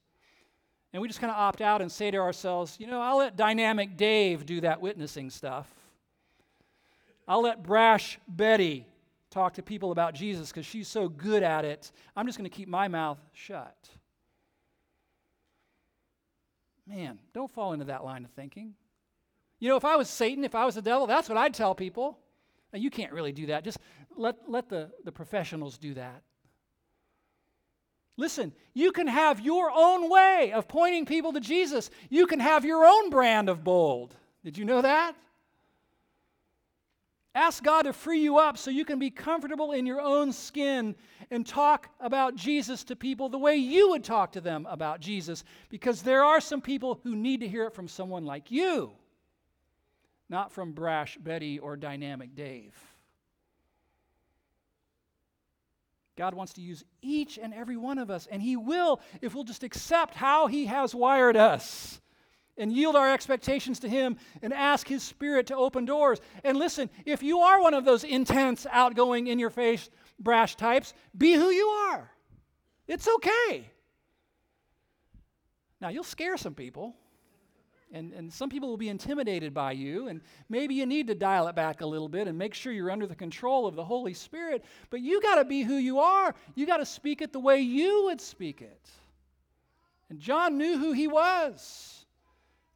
and 0.94 1.02
we 1.02 1.08
just 1.08 1.20
kind 1.20 1.32
of 1.32 1.36
opt 1.36 1.60
out 1.60 1.82
and 1.82 1.90
say 1.90 2.12
to 2.12 2.18
ourselves, 2.18 2.76
you 2.78 2.86
know, 2.86 3.00
I'll 3.00 3.18
let 3.18 3.36
dynamic 3.36 3.96
Dave 3.96 4.46
do 4.46 4.60
that 4.60 4.80
witnessing 4.80 5.28
stuff. 5.28 5.68
I'll 7.26 7.42
let 7.42 7.64
brash 7.64 8.20
Betty 8.28 8.86
talk 9.28 9.54
to 9.54 9.62
people 9.62 9.90
about 9.90 10.14
Jesus 10.14 10.50
because 10.50 10.64
she's 10.64 10.86
so 10.86 11.08
good 11.08 11.42
at 11.42 11.64
it. 11.64 11.90
I'm 12.14 12.26
just 12.26 12.38
going 12.38 12.48
to 12.48 12.56
keep 12.56 12.68
my 12.68 12.86
mouth 12.86 13.18
shut. 13.32 13.76
Man, 16.86 17.18
don't 17.32 17.50
fall 17.50 17.72
into 17.72 17.86
that 17.86 18.04
line 18.04 18.24
of 18.24 18.30
thinking. 18.30 18.74
You 19.60 19.68
know, 19.68 19.76
if 19.76 19.84
I 19.84 19.96
was 19.96 20.08
Satan, 20.08 20.44
if 20.44 20.54
I 20.54 20.64
was 20.64 20.74
the 20.74 20.82
devil, 20.82 21.06
that's 21.06 21.28
what 21.28 21.38
I'd 21.38 21.54
tell 21.54 21.74
people. 21.74 22.18
Now, 22.72 22.78
you 22.78 22.90
can't 22.90 23.12
really 23.12 23.32
do 23.32 23.46
that. 23.46 23.64
Just 23.64 23.78
let, 24.16 24.36
let 24.48 24.68
the, 24.68 24.90
the 25.04 25.12
professionals 25.12 25.78
do 25.78 25.94
that. 25.94 26.22
Listen, 28.16 28.52
you 28.74 28.92
can 28.92 29.08
have 29.08 29.40
your 29.40 29.72
own 29.74 30.08
way 30.08 30.52
of 30.54 30.68
pointing 30.68 31.04
people 31.04 31.32
to 31.32 31.40
Jesus. 31.40 31.90
You 32.10 32.26
can 32.26 32.40
have 32.40 32.64
your 32.64 32.84
own 32.84 33.10
brand 33.10 33.48
of 33.48 33.64
bold. 33.64 34.14
Did 34.44 34.56
you 34.58 34.64
know 34.64 34.82
that? 34.82 35.16
Ask 37.34 37.64
God 37.64 37.82
to 37.82 37.92
free 37.92 38.20
you 38.20 38.38
up 38.38 38.56
so 38.56 38.70
you 38.70 38.84
can 38.84 39.00
be 39.00 39.10
comfortable 39.10 39.72
in 39.72 39.86
your 39.86 40.00
own 40.00 40.32
skin 40.32 40.94
and 41.32 41.44
talk 41.44 41.88
about 41.98 42.36
Jesus 42.36 42.84
to 42.84 42.94
people 42.94 43.28
the 43.28 43.38
way 43.38 43.56
you 43.56 43.90
would 43.90 44.04
talk 44.04 44.30
to 44.32 44.40
them 44.40 44.66
about 44.70 45.00
Jesus, 45.00 45.42
because 45.68 46.02
there 46.02 46.22
are 46.22 46.40
some 46.40 46.60
people 46.60 47.00
who 47.02 47.16
need 47.16 47.40
to 47.40 47.48
hear 47.48 47.64
it 47.64 47.74
from 47.74 47.88
someone 47.88 48.24
like 48.24 48.52
you, 48.52 48.92
not 50.28 50.52
from 50.52 50.72
brash 50.72 51.16
Betty 51.18 51.58
or 51.58 51.76
dynamic 51.76 52.34
Dave. 52.34 52.74
God 56.16 56.34
wants 56.34 56.52
to 56.54 56.60
use 56.60 56.84
each 57.02 57.38
and 57.38 57.52
every 57.52 57.76
one 57.76 57.98
of 57.98 58.10
us, 58.10 58.28
and 58.30 58.40
He 58.40 58.56
will 58.56 59.00
if 59.20 59.34
we'll 59.34 59.44
just 59.44 59.64
accept 59.64 60.14
how 60.14 60.46
He 60.46 60.66
has 60.66 60.94
wired 60.94 61.36
us 61.36 62.00
and 62.56 62.72
yield 62.72 62.94
our 62.94 63.12
expectations 63.12 63.80
to 63.80 63.88
Him 63.88 64.16
and 64.40 64.52
ask 64.52 64.86
His 64.86 65.02
Spirit 65.02 65.48
to 65.48 65.56
open 65.56 65.84
doors. 65.84 66.20
And 66.44 66.56
listen, 66.56 66.88
if 67.04 67.22
you 67.22 67.40
are 67.40 67.60
one 67.60 67.74
of 67.74 67.84
those 67.84 68.04
intense, 68.04 68.64
outgoing, 68.70 69.26
in 69.26 69.40
your 69.40 69.50
face, 69.50 69.90
brash 70.20 70.54
types, 70.54 70.94
be 71.16 71.34
who 71.34 71.50
you 71.50 71.66
are. 71.66 72.10
It's 72.86 73.08
okay. 73.08 73.70
Now, 75.80 75.88
you'll 75.88 76.04
scare 76.04 76.36
some 76.36 76.54
people 76.54 76.94
and, 77.92 78.12
and 78.12 78.32
some 78.32 78.50
people 78.50 78.68
will 78.68 78.76
be 78.76 78.88
intimidated 78.88 79.54
by 79.54 79.72
you, 79.72 80.08
and 80.08 80.20
maybe 80.48 80.74
you 80.74 80.86
need 80.86 81.06
to 81.06 81.14
dial 81.14 81.46
it 81.48 81.54
back 81.54 81.80
a 81.80 81.86
little 81.86 82.08
bit 82.08 82.26
and 82.26 82.36
make 82.36 82.54
sure 82.54 82.72
you're 82.72 82.90
under 82.90 83.06
the 83.06 83.14
control 83.14 83.66
of 83.66 83.76
the 83.76 83.84
Holy 83.84 84.14
Spirit. 84.14 84.64
But 84.90 85.00
you 85.00 85.20
got 85.22 85.36
to 85.36 85.44
be 85.44 85.62
who 85.62 85.76
you 85.76 86.00
are. 86.00 86.34
You 86.54 86.66
got 86.66 86.78
to 86.78 86.86
speak 86.86 87.22
it 87.22 87.32
the 87.32 87.40
way 87.40 87.60
you 87.60 88.04
would 88.04 88.20
speak 88.20 88.62
it. 88.62 88.88
And 90.10 90.18
John 90.18 90.58
knew 90.58 90.78
who 90.78 90.92
he 90.92 91.06
was. 91.06 92.04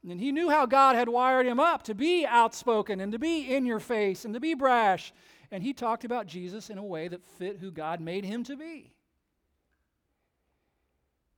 And 0.08 0.20
he 0.20 0.32
knew 0.32 0.48
how 0.48 0.66
God 0.66 0.94
had 0.94 1.08
wired 1.08 1.46
him 1.46 1.58
up 1.58 1.82
to 1.84 1.94
be 1.94 2.24
outspoken 2.24 3.00
and 3.00 3.12
to 3.12 3.18
be 3.18 3.54
in 3.54 3.66
your 3.66 3.80
face 3.80 4.24
and 4.24 4.32
to 4.34 4.40
be 4.40 4.54
brash. 4.54 5.12
And 5.50 5.62
he 5.62 5.72
talked 5.72 6.04
about 6.04 6.26
Jesus 6.26 6.70
in 6.70 6.78
a 6.78 6.84
way 6.84 7.08
that 7.08 7.24
fit 7.38 7.58
who 7.58 7.70
God 7.70 8.00
made 8.00 8.24
him 8.24 8.44
to 8.44 8.56
be. 8.56 8.92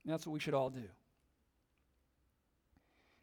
And 0.04 0.12
that's 0.12 0.26
what 0.26 0.32
we 0.32 0.40
should 0.40 0.54
all 0.54 0.70
do. 0.70 0.84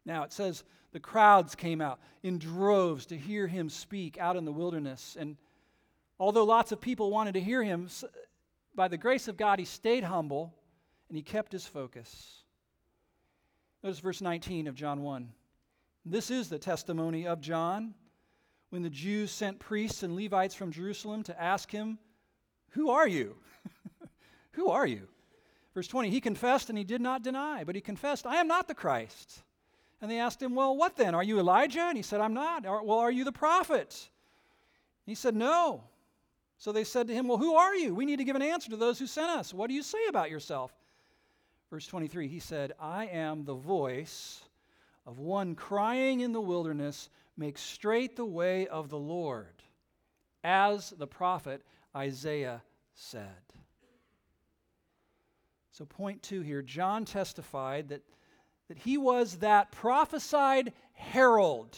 Now 0.04 0.22
it 0.22 0.32
says 0.32 0.64
the 0.92 1.00
crowds 1.00 1.54
came 1.54 1.80
out 1.80 2.00
in 2.22 2.38
droves 2.38 3.06
to 3.06 3.16
hear 3.16 3.46
him 3.46 3.68
speak 3.68 4.18
out 4.18 4.36
in 4.36 4.44
the 4.44 4.52
wilderness. 4.52 5.16
And 5.18 5.36
although 6.18 6.44
lots 6.44 6.72
of 6.72 6.80
people 6.80 7.10
wanted 7.10 7.34
to 7.34 7.40
hear 7.40 7.62
him, 7.62 7.88
by 8.74 8.88
the 8.88 8.96
grace 8.96 9.28
of 9.28 9.36
God, 9.36 9.58
he 9.58 9.64
stayed 9.64 10.04
humble 10.04 10.54
and 11.08 11.16
he 11.16 11.22
kept 11.22 11.52
his 11.52 11.66
focus. 11.66 12.42
Notice 13.82 14.00
verse 14.00 14.20
19 14.20 14.66
of 14.66 14.74
John 14.74 15.02
1. 15.02 15.28
This 16.04 16.30
is 16.30 16.48
the 16.48 16.58
testimony 16.58 17.26
of 17.26 17.40
John 17.40 17.94
when 18.70 18.82
the 18.82 18.90
Jews 18.90 19.30
sent 19.30 19.58
priests 19.58 20.02
and 20.02 20.16
Levites 20.16 20.54
from 20.54 20.72
Jerusalem 20.72 21.22
to 21.24 21.40
ask 21.40 21.70
him, 21.70 21.98
Who 22.70 22.90
are 22.90 23.08
you? 23.08 23.36
Who 24.52 24.68
are 24.68 24.86
you? 24.86 25.08
Verse 25.74 25.86
20, 25.86 26.10
he 26.10 26.20
confessed 26.20 26.70
and 26.70 26.78
he 26.78 26.84
did 26.84 27.00
not 27.00 27.22
deny, 27.22 27.64
but 27.64 27.74
he 27.74 27.80
confessed, 27.80 28.26
I 28.26 28.36
am 28.36 28.48
not 28.48 28.68
the 28.68 28.74
Christ. 28.74 29.42
And 30.00 30.10
they 30.10 30.18
asked 30.18 30.42
him, 30.42 30.54
Well, 30.54 30.76
what 30.76 30.96
then? 30.96 31.14
Are 31.14 31.22
you 31.22 31.38
Elijah? 31.38 31.82
And 31.82 31.96
he 31.96 32.02
said, 32.02 32.20
I'm 32.20 32.34
not. 32.34 32.64
Well, 32.64 32.98
are 32.98 33.10
you 33.10 33.24
the 33.24 33.32
prophet? 33.32 34.08
He 35.06 35.14
said, 35.14 35.34
No. 35.34 35.84
So 36.58 36.72
they 36.72 36.84
said 36.84 37.08
to 37.08 37.14
him, 37.14 37.28
Well, 37.28 37.38
who 37.38 37.54
are 37.54 37.74
you? 37.74 37.94
We 37.94 38.06
need 38.06 38.18
to 38.18 38.24
give 38.24 38.36
an 38.36 38.42
answer 38.42 38.70
to 38.70 38.76
those 38.76 38.98
who 38.98 39.06
sent 39.06 39.30
us. 39.30 39.54
What 39.54 39.68
do 39.68 39.74
you 39.74 39.82
say 39.82 40.06
about 40.08 40.30
yourself? 40.30 40.72
Verse 41.70 41.86
23, 41.86 42.28
he 42.28 42.40
said, 42.40 42.72
I 42.80 43.06
am 43.06 43.44
the 43.44 43.54
voice 43.54 44.42
of 45.06 45.18
one 45.18 45.54
crying 45.54 46.20
in 46.20 46.32
the 46.32 46.40
wilderness, 46.40 47.10
Make 47.36 47.56
straight 47.56 48.16
the 48.16 48.24
way 48.24 48.66
of 48.66 48.88
the 48.88 48.98
Lord, 48.98 49.62
as 50.42 50.90
the 50.90 51.06
prophet 51.06 51.62
Isaiah 51.94 52.62
said. 52.94 53.28
So, 55.70 55.84
point 55.84 56.20
two 56.22 56.40
here 56.40 56.62
John 56.62 57.04
testified 57.04 57.90
that, 57.90 58.02
that 58.68 58.78
he 58.78 58.98
was 58.98 59.36
that 59.36 59.72
prophesied 59.72 60.72
herald, 60.92 61.76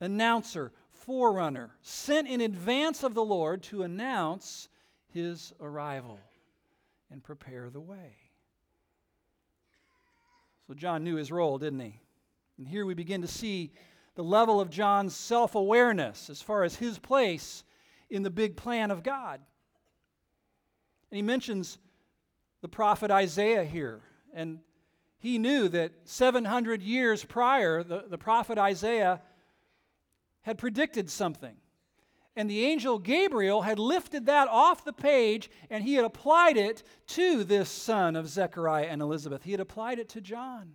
announcer, 0.00 0.72
forerunner, 0.90 1.70
sent 1.82 2.28
in 2.28 2.40
advance 2.40 3.02
of 3.02 3.14
the 3.14 3.24
Lord 3.24 3.62
to 3.64 3.82
announce 3.82 4.68
his 5.12 5.52
arrival 5.60 6.18
and 7.10 7.22
prepare 7.22 7.70
the 7.70 7.80
way. 7.80 8.16
So, 10.66 10.74
John 10.74 11.04
knew 11.04 11.16
his 11.16 11.32
role, 11.32 11.58
didn't 11.58 11.80
he? 11.80 12.00
And 12.58 12.68
here 12.68 12.84
we 12.84 12.94
begin 12.94 13.22
to 13.22 13.28
see 13.28 13.72
the 14.16 14.24
level 14.24 14.60
of 14.60 14.68
John's 14.68 15.16
self 15.16 15.54
awareness 15.54 16.28
as 16.28 16.42
far 16.42 16.64
as 16.64 16.74
his 16.76 16.98
place 16.98 17.64
in 18.10 18.22
the 18.22 18.30
big 18.30 18.56
plan 18.56 18.90
of 18.90 19.02
God. 19.02 19.40
And 21.10 21.16
he 21.16 21.22
mentions 21.22 21.78
the 22.60 22.68
prophet 22.68 23.10
Isaiah 23.10 23.64
here. 23.64 24.00
And 24.34 24.58
he 25.18 25.38
knew 25.38 25.68
that 25.68 25.92
700 26.04 26.82
years 26.82 27.24
prior, 27.24 27.82
the, 27.82 28.04
the 28.08 28.18
prophet 28.18 28.58
Isaiah 28.58 29.20
had 30.42 30.58
predicted 30.58 31.10
something. 31.10 31.56
And 32.36 32.48
the 32.48 32.64
angel 32.64 33.00
Gabriel 33.00 33.62
had 33.62 33.80
lifted 33.80 34.26
that 34.26 34.46
off 34.46 34.84
the 34.84 34.92
page 34.92 35.50
and 35.70 35.82
he 35.82 35.94
had 35.94 36.04
applied 36.04 36.56
it 36.56 36.84
to 37.08 37.42
this 37.42 37.68
son 37.68 38.14
of 38.14 38.28
Zechariah 38.28 38.86
and 38.86 39.02
Elizabeth. 39.02 39.42
He 39.42 39.50
had 39.50 39.60
applied 39.60 39.98
it 39.98 40.08
to 40.10 40.20
John. 40.20 40.74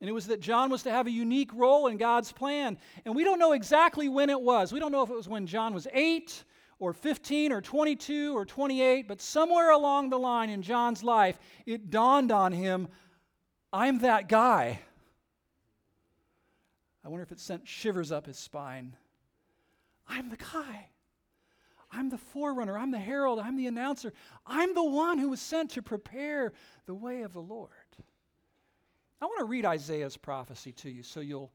And 0.00 0.08
it 0.08 0.12
was 0.12 0.28
that 0.28 0.40
John 0.40 0.70
was 0.70 0.84
to 0.84 0.92
have 0.92 1.08
a 1.08 1.10
unique 1.10 1.52
role 1.52 1.88
in 1.88 1.96
God's 1.96 2.30
plan. 2.30 2.78
And 3.04 3.16
we 3.16 3.24
don't 3.24 3.40
know 3.40 3.52
exactly 3.52 4.08
when 4.08 4.30
it 4.30 4.40
was. 4.40 4.72
We 4.72 4.78
don't 4.78 4.92
know 4.92 5.02
if 5.02 5.10
it 5.10 5.16
was 5.16 5.28
when 5.28 5.48
John 5.48 5.74
was 5.74 5.88
eight 5.92 6.44
or 6.78 6.92
15 6.92 7.52
or 7.52 7.60
22 7.60 8.36
or 8.36 8.44
28, 8.44 9.08
but 9.08 9.20
somewhere 9.20 9.70
along 9.70 10.10
the 10.10 10.18
line 10.18 10.50
in 10.50 10.62
John's 10.62 11.02
life, 11.02 11.38
it 11.66 11.90
dawned 11.90 12.30
on 12.30 12.52
him 12.52 12.88
I'm 13.72 13.98
that 14.00 14.28
guy. 14.28 14.80
I 17.04 17.08
wonder 17.08 17.22
if 17.22 17.32
it 17.32 17.40
sent 17.40 17.66
shivers 17.66 18.12
up 18.12 18.26
his 18.26 18.38
spine. 18.38 18.96
I'm 20.08 20.30
the 20.30 20.36
guy. 20.36 20.88
I'm 21.90 22.10
the 22.10 22.18
forerunner. 22.18 22.76
I'm 22.76 22.90
the 22.90 22.98
herald. 22.98 23.38
I'm 23.38 23.56
the 23.56 23.66
announcer. 23.66 24.12
I'm 24.46 24.74
the 24.74 24.84
one 24.84 25.18
who 25.18 25.30
was 25.30 25.40
sent 25.40 25.70
to 25.72 25.82
prepare 25.82 26.52
the 26.86 26.94
way 26.94 27.22
of 27.22 27.32
the 27.32 27.40
Lord. 27.40 27.70
I 29.20 29.26
want 29.26 29.38
to 29.40 29.44
read 29.44 29.64
Isaiah's 29.64 30.16
prophecy 30.16 30.72
to 30.72 30.90
you 30.90 31.02
so 31.02 31.20
you'll, 31.20 31.50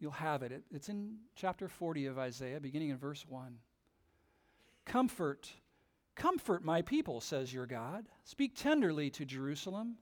you'll 0.00 0.12
have 0.12 0.42
it. 0.42 0.52
it. 0.52 0.62
It's 0.72 0.88
in 0.88 1.16
chapter 1.36 1.68
40 1.68 2.06
of 2.06 2.18
Isaiah, 2.18 2.60
beginning 2.60 2.90
in 2.90 2.96
verse 2.96 3.24
1. 3.28 3.56
Comfort, 4.84 5.50
comfort 6.14 6.64
my 6.64 6.82
people, 6.82 7.20
says 7.20 7.52
your 7.52 7.66
God. 7.66 8.06
Speak 8.24 8.54
tenderly 8.54 9.10
to 9.10 9.24
Jerusalem 9.24 9.96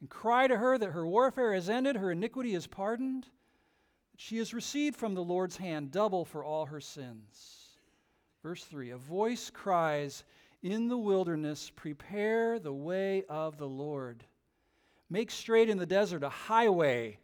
and 0.00 0.10
cry 0.10 0.46
to 0.46 0.56
her 0.56 0.78
that 0.78 0.90
her 0.90 1.06
warfare 1.06 1.54
is 1.54 1.70
ended, 1.70 1.96
her 1.96 2.10
iniquity 2.10 2.54
is 2.54 2.66
pardoned, 2.66 3.24
that 4.12 4.20
she 4.20 4.38
has 4.38 4.54
received 4.54 4.96
from 4.96 5.14
the 5.14 5.24
Lord's 5.24 5.56
hand 5.56 5.90
double 5.90 6.24
for 6.24 6.44
all 6.44 6.66
her 6.66 6.80
sins. 6.80 7.78
Verse 8.42 8.64
3 8.64 8.90
A 8.90 8.96
voice 8.96 9.50
cries 9.50 10.24
in 10.62 10.88
the 10.88 10.98
wilderness, 10.98 11.70
Prepare 11.74 12.58
the 12.58 12.72
way 12.72 13.24
of 13.28 13.58
the 13.58 13.68
Lord. 13.68 14.24
Make 15.08 15.30
straight 15.30 15.70
in 15.70 15.78
the 15.78 15.86
desert 15.86 16.22
a 16.22 16.28
highway 16.28 17.18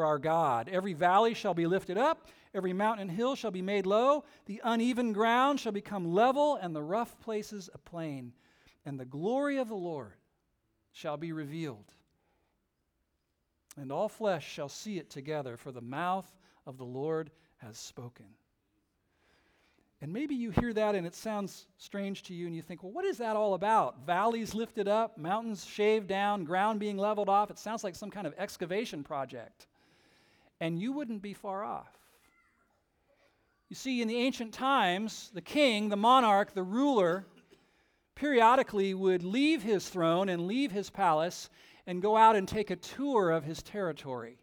our 0.00 0.18
God. 0.18 0.68
Every 0.68 0.94
valley 0.94 1.34
shall 1.34 1.54
be 1.54 1.66
lifted 1.66 1.98
up, 1.98 2.28
every 2.54 2.72
mountain 2.72 3.08
and 3.08 3.16
hill 3.16 3.34
shall 3.34 3.50
be 3.50 3.62
made 3.62 3.86
low, 3.86 4.24
the 4.46 4.60
uneven 4.64 5.12
ground 5.12 5.60
shall 5.60 5.72
become 5.72 6.12
level, 6.12 6.56
and 6.56 6.74
the 6.74 6.82
rough 6.82 7.18
places 7.20 7.68
a 7.74 7.78
plain. 7.78 8.32
And 8.84 8.98
the 8.98 9.04
glory 9.04 9.58
of 9.58 9.68
the 9.68 9.74
Lord 9.74 10.14
shall 10.92 11.16
be 11.16 11.32
revealed. 11.32 11.92
And 13.76 13.92
all 13.92 14.08
flesh 14.08 14.46
shall 14.50 14.68
see 14.68 14.98
it 14.98 15.10
together, 15.10 15.56
for 15.56 15.72
the 15.72 15.80
mouth 15.80 16.30
of 16.66 16.78
the 16.78 16.84
Lord 16.84 17.30
has 17.58 17.78
spoken. 17.78 18.26
And 20.02 20.12
maybe 20.12 20.34
you 20.34 20.50
hear 20.50 20.72
that 20.72 20.96
and 20.96 21.06
it 21.06 21.14
sounds 21.14 21.66
strange 21.78 22.24
to 22.24 22.34
you, 22.34 22.46
and 22.46 22.56
you 22.56 22.60
think, 22.60 22.82
well, 22.82 22.90
what 22.90 23.04
is 23.04 23.18
that 23.18 23.36
all 23.36 23.54
about? 23.54 24.04
Valleys 24.04 24.52
lifted 24.52 24.88
up, 24.88 25.16
mountains 25.16 25.64
shaved 25.64 26.08
down, 26.08 26.42
ground 26.42 26.80
being 26.80 26.96
leveled 26.98 27.28
off. 27.28 27.52
It 27.52 27.58
sounds 27.58 27.84
like 27.84 27.94
some 27.94 28.10
kind 28.10 28.26
of 28.26 28.34
excavation 28.36 29.04
project. 29.04 29.68
And 30.62 30.78
you 30.78 30.92
wouldn't 30.92 31.22
be 31.22 31.34
far 31.34 31.64
off. 31.64 31.90
You 33.68 33.74
see, 33.74 34.00
in 34.00 34.06
the 34.06 34.18
ancient 34.18 34.54
times, 34.54 35.32
the 35.34 35.40
king, 35.40 35.88
the 35.88 35.96
monarch, 35.96 36.54
the 36.54 36.62
ruler, 36.62 37.26
periodically 38.14 38.94
would 38.94 39.24
leave 39.24 39.64
his 39.64 39.88
throne 39.88 40.28
and 40.28 40.46
leave 40.46 40.70
his 40.70 40.88
palace 40.88 41.50
and 41.84 42.00
go 42.00 42.16
out 42.16 42.36
and 42.36 42.46
take 42.46 42.70
a 42.70 42.76
tour 42.76 43.32
of 43.32 43.42
his 43.42 43.60
territory 43.60 44.38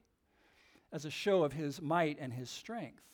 as 0.91 1.05
a 1.05 1.09
show 1.09 1.41
of 1.43 1.53
his 1.53 1.81
might 1.81 2.17
and 2.19 2.33
his 2.33 2.49
strength. 2.49 3.05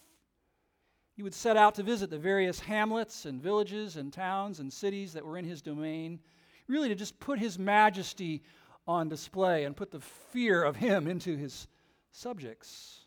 He 1.16 1.22
would 1.22 1.36
set 1.36 1.58
out 1.58 1.76
to 1.76 1.84
visit 1.84 2.10
the 2.10 2.18
various 2.18 2.60
hamlets 2.60 3.28
and 3.28 3.40
villages 3.40 3.98
and 3.98 4.12
towns 4.12 4.60
and 4.60 4.74
cities 4.74 5.14
that 5.14 5.24
were 5.24 5.38
in 5.38 5.46
his 5.46 5.62
domain, 5.62 6.22
really 6.68 6.90
to 6.90 6.96
just 6.96 7.20
put 7.20 7.38
his 7.38 7.60
majesty 7.60 8.42
on 8.88 9.10
display 9.10 9.66
and 9.66 9.78
put 9.78 9.92
the 9.92 10.00
fear 10.00 10.64
of 10.64 10.78
him 10.78 11.08
into 11.08 11.38
his 11.38 11.68
subjects. 12.16 13.02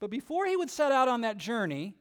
But 0.00 0.10
before 0.10 0.46
he 0.46 0.56
would 0.56 0.70
set 0.70 0.92
out 0.92 1.08
on 1.08 1.20
that 1.20 1.38
journey, 1.38 1.94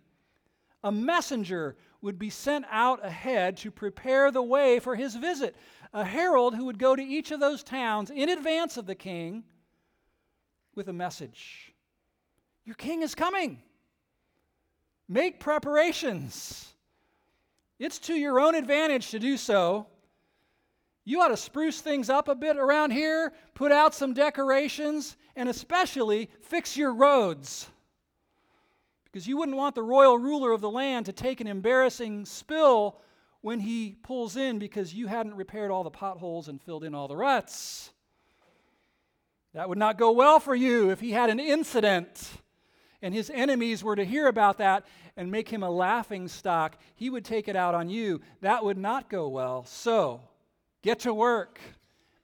a 0.84 0.92
messenger 0.92 1.78
would 2.02 2.18
be 2.18 2.32
sent 2.32 2.66
out 2.72 3.06
ahead 3.06 3.58
to 3.58 3.70
prepare 3.70 4.32
the 4.32 4.42
way 4.42 4.80
for 4.80 4.96
his 4.96 5.16
visit. 5.16 5.56
A 5.94 6.04
herald 6.04 6.56
who 6.56 6.66
would 6.66 6.80
go 6.80 6.96
to 6.96 7.04
each 7.04 7.32
of 7.32 7.40
those 7.40 7.64
towns 7.64 8.10
in 8.10 8.30
advance 8.30 8.78
of 8.78 8.88
the 8.88 8.96
king 8.96 9.44
with 10.74 10.88
a 10.88 10.94
message 10.94 11.74
Your 12.66 12.76
king 12.76 13.02
is 13.02 13.14
coming. 13.14 13.62
Make 15.08 15.40
preparations. 15.40 16.74
It's 17.78 18.00
to 18.00 18.14
your 18.14 18.40
own 18.40 18.56
advantage 18.56 19.12
to 19.12 19.20
do 19.20 19.36
so. 19.36 19.88
You 21.04 21.22
ought 21.22 21.30
to 21.30 21.38
spruce 21.38 21.82
things 21.82 22.10
up 22.10 22.28
a 22.28 22.36
bit 22.36 22.58
around 22.58 22.92
here, 22.92 23.34
put 23.56 23.72
out 23.72 23.96
some 23.96 24.14
decorations, 24.14 25.18
and 25.36 25.50
especially 25.50 26.30
fix 26.42 26.78
your 26.78 26.94
roads. 26.94 27.68
Because 29.06 29.28
you 29.28 29.38
wouldn't 29.38 29.58
want 29.58 29.76
the 29.76 29.84
royal 29.84 30.18
ruler 30.18 30.52
of 30.52 30.62
the 30.62 30.70
land 30.70 31.08
to 31.08 31.12
take 31.12 31.42
an 31.42 31.48
embarrassing 31.48 32.26
spill 32.26 33.00
when 33.42 33.60
he 33.60 33.98
pulls 34.04 34.38
in 34.38 34.60
because 34.60 34.94
you 34.94 35.08
hadn't 35.08 35.36
repaired 35.36 35.72
all 35.72 35.84
the 35.84 35.90
potholes 35.90 36.48
and 36.48 36.62
filled 36.62 36.84
in 36.84 36.94
all 36.94 37.08
the 37.08 37.18
ruts. 37.18 37.92
That 39.54 39.68
would 39.68 39.78
not 39.78 39.98
go 39.98 40.12
well 40.12 40.40
for 40.40 40.56
you 40.56 40.92
if 40.92 41.00
he 41.00 41.12
had 41.12 41.30
an 41.30 41.40
incident 41.40 42.30
and 43.02 43.14
his 43.14 43.30
enemies 43.34 43.84
were 43.84 43.96
to 43.96 44.06
hear 44.06 44.28
about 44.28 44.60
that 44.60 44.86
and 45.18 45.32
make 45.32 45.50
him 45.50 45.64
a 45.64 45.70
laughing 45.70 46.28
stock, 46.28 46.78
he 46.96 47.10
would 47.10 47.26
take 47.26 47.48
it 47.48 47.56
out 47.56 47.76
on 47.76 47.90
you. 47.90 48.22
That 48.42 48.64
would 48.64 48.78
not 48.78 49.10
go 49.10 49.28
well. 49.28 49.66
So, 49.66 50.22
get 50.82 51.00
to 51.00 51.14
work 51.14 51.60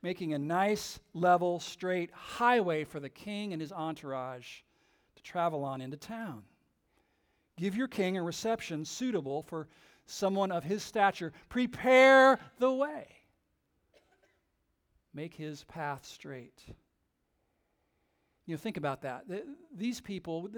making 0.02 0.34
a 0.34 0.40
nice, 0.40 1.00
level, 1.14 1.60
straight 1.60 2.12
highway 2.12 2.84
for 2.84 3.00
the 3.00 3.10
king 3.10 3.52
and 3.54 3.62
his 3.62 3.72
entourage 3.72 4.62
to 5.16 5.24
travel 5.24 5.64
on 5.64 5.82
into 5.82 5.98
town. 5.98 6.44
Give 7.58 7.76
your 7.76 7.88
king 7.88 8.18
a 8.18 8.24
reception 8.24 8.86
suitable 8.86 9.42
for 9.42 9.68
someone 10.06 10.52
of 10.52 10.64
his 10.64 10.84
stature. 10.84 11.34
Prepare 11.50 12.40
the 12.60 12.72
way. 12.72 13.08
Make 15.14 15.34
his 15.34 15.64
path 15.64 16.06
straight. 16.06 16.62
You 18.46 18.54
know, 18.54 18.58
think 18.58 18.78
about 18.78 19.02
that. 19.02 19.26
These 19.76 20.00
people, 20.00 20.50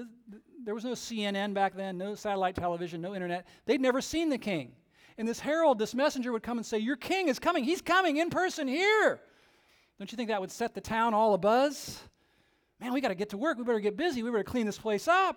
there 0.64 0.76
was 0.76 0.84
no 0.84 0.92
CNN 0.92 1.54
back 1.54 1.76
then, 1.76 1.98
no 1.98 2.14
satellite 2.14 2.56
television, 2.56 3.02
no 3.02 3.16
internet. 3.16 3.48
They'd 3.66 3.82
never 3.82 4.02
seen 4.02 4.30
the 4.30 4.38
king. 4.38 4.74
And 5.20 5.28
this 5.28 5.42
herald, 5.42 5.78
this 5.78 5.94
messenger 5.94 6.32
would 6.32 6.44
come 6.44 6.58
and 6.58 6.66
say, 6.66 6.78
Your 6.78 6.96
king 6.96 7.28
is 7.28 7.40
coming. 7.40 7.66
He's 7.66 7.82
coming 7.82 8.16
in 8.16 8.30
person 8.30 8.70
here. 8.70 9.20
Don't 9.98 10.10
you 10.10 10.16
think 10.16 10.30
that 10.30 10.40
would 10.40 10.50
set 10.50 10.74
the 10.74 10.80
town 10.80 11.14
all 11.14 11.38
abuzz? 11.38 12.00
Man, 12.80 12.94
we 12.94 13.02
got 13.02 13.10
to 13.10 13.16
get 13.16 13.32
to 13.32 13.38
work. 13.38 13.58
We 13.58 13.66
better 13.66 13.82
get 13.82 13.98
busy. 13.98 14.24
We 14.24 14.32
better 14.32 14.46
clean 14.46 14.66
this 14.66 14.80
place 14.80 15.10
up. 15.10 15.36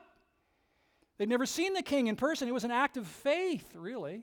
They'd 1.19 1.29
never 1.29 1.47
seen 1.47 1.75
the 1.75 1.83
king 1.83 2.07
in 2.07 2.15
person. 2.15 2.47
It 2.47 2.55
was 2.55 2.63
an 2.63 2.71
act 2.71 2.97
of 2.97 3.09
faith, 3.09 3.75
really. 3.75 4.23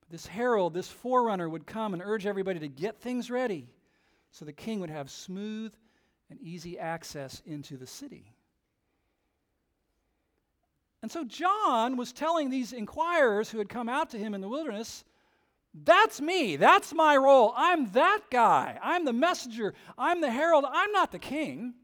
But 0.00 0.10
This 0.10 0.28
herald, 0.28 0.72
this 0.72 0.88
forerunner, 0.88 1.48
would 1.48 1.66
come 1.66 1.94
and 1.94 2.02
urge 2.04 2.26
everybody 2.26 2.60
to 2.60 2.68
get 2.68 3.00
things 3.00 3.28
ready 3.28 3.68
so 4.30 4.44
the 4.44 4.52
king 4.52 4.78
would 4.78 4.90
have 4.90 5.10
smooth 5.10 5.74
and 6.30 6.40
easy 6.40 6.78
access 6.78 7.42
into 7.44 7.76
the 7.76 7.88
city. 7.88 8.36
And 11.04 11.12
so 11.12 11.22
John 11.22 11.98
was 11.98 12.14
telling 12.14 12.48
these 12.48 12.72
inquirers 12.72 13.50
who 13.50 13.58
had 13.58 13.68
come 13.68 13.90
out 13.90 14.08
to 14.12 14.18
him 14.18 14.32
in 14.32 14.40
the 14.40 14.48
wilderness 14.48 15.04
that's 15.74 16.18
me. 16.18 16.56
That's 16.56 16.94
my 16.94 17.14
role. 17.14 17.52
I'm 17.54 17.90
that 17.92 18.20
guy. 18.30 18.78
I'm 18.82 19.04
the 19.04 19.12
messenger. 19.12 19.74
I'm 19.98 20.22
the 20.22 20.30
herald. 20.30 20.64
I'm 20.66 20.92
not 20.92 21.12
the 21.12 21.18
king. 21.18 21.74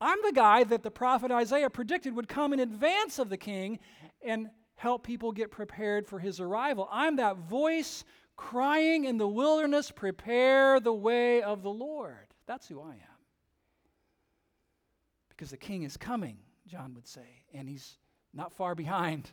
I'm 0.00 0.18
the 0.22 0.30
guy 0.32 0.62
that 0.62 0.84
the 0.84 0.92
prophet 0.92 1.32
Isaiah 1.32 1.70
predicted 1.70 2.14
would 2.14 2.28
come 2.28 2.52
in 2.52 2.60
advance 2.60 3.18
of 3.18 3.30
the 3.30 3.36
king 3.36 3.80
and 4.24 4.48
help 4.76 5.02
people 5.02 5.32
get 5.32 5.50
prepared 5.50 6.06
for 6.06 6.20
his 6.20 6.38
arrival. 6.38 6.88
I'm 6.92 7.16
that 7.16 7.38
voice 7.38 8.04
crying 8.36 9.06
in 9.06 9.18
the 9.18 9.26
wilderness, 9.26 9.90
prepare 9.90 10.78
the 10.78 10.94
way 10.94 11.42
of 11.42 11.64
the 11.64 11.70
Lord. 11.70 12.28
That's 12.46 12.68
who 12.68 12.80
I 12.80 12.92
am. 12.92 13.18
Because 15.30 15.50
the 15.50 15.56
king 15.56 15.82
is 15.82 15.96
coming, 15.96 16.36
John 16.68 16.94
would 16.94 17.08
say, 17.08 17.44
and 17.52 17.68
he's 17.68 17.98
not 18.32 18.52
far 18.52 18.74
behind. 18.74 19.30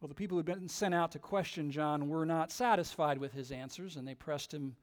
Well, 0.00 0.08
the 0.08 0.14
people 0.14 0.36
who 0.36 0.44
had 0.44 0.60
been 0.60 0.68
sent 0.68 0.94
out 0.94 1.12
to 1.12 1.18
question 1.18 1.70
John 1.70 2.10
were 2.10 2.26
not 2.26 2.52
satisfied 2.52 3.16
with 3.16 3.32
his 3.32 3.50
answers, 3.50 3.96
and 3.96 4.06
they 4.06 4.14
pressed 4.14 4.52
him 4.52 4.76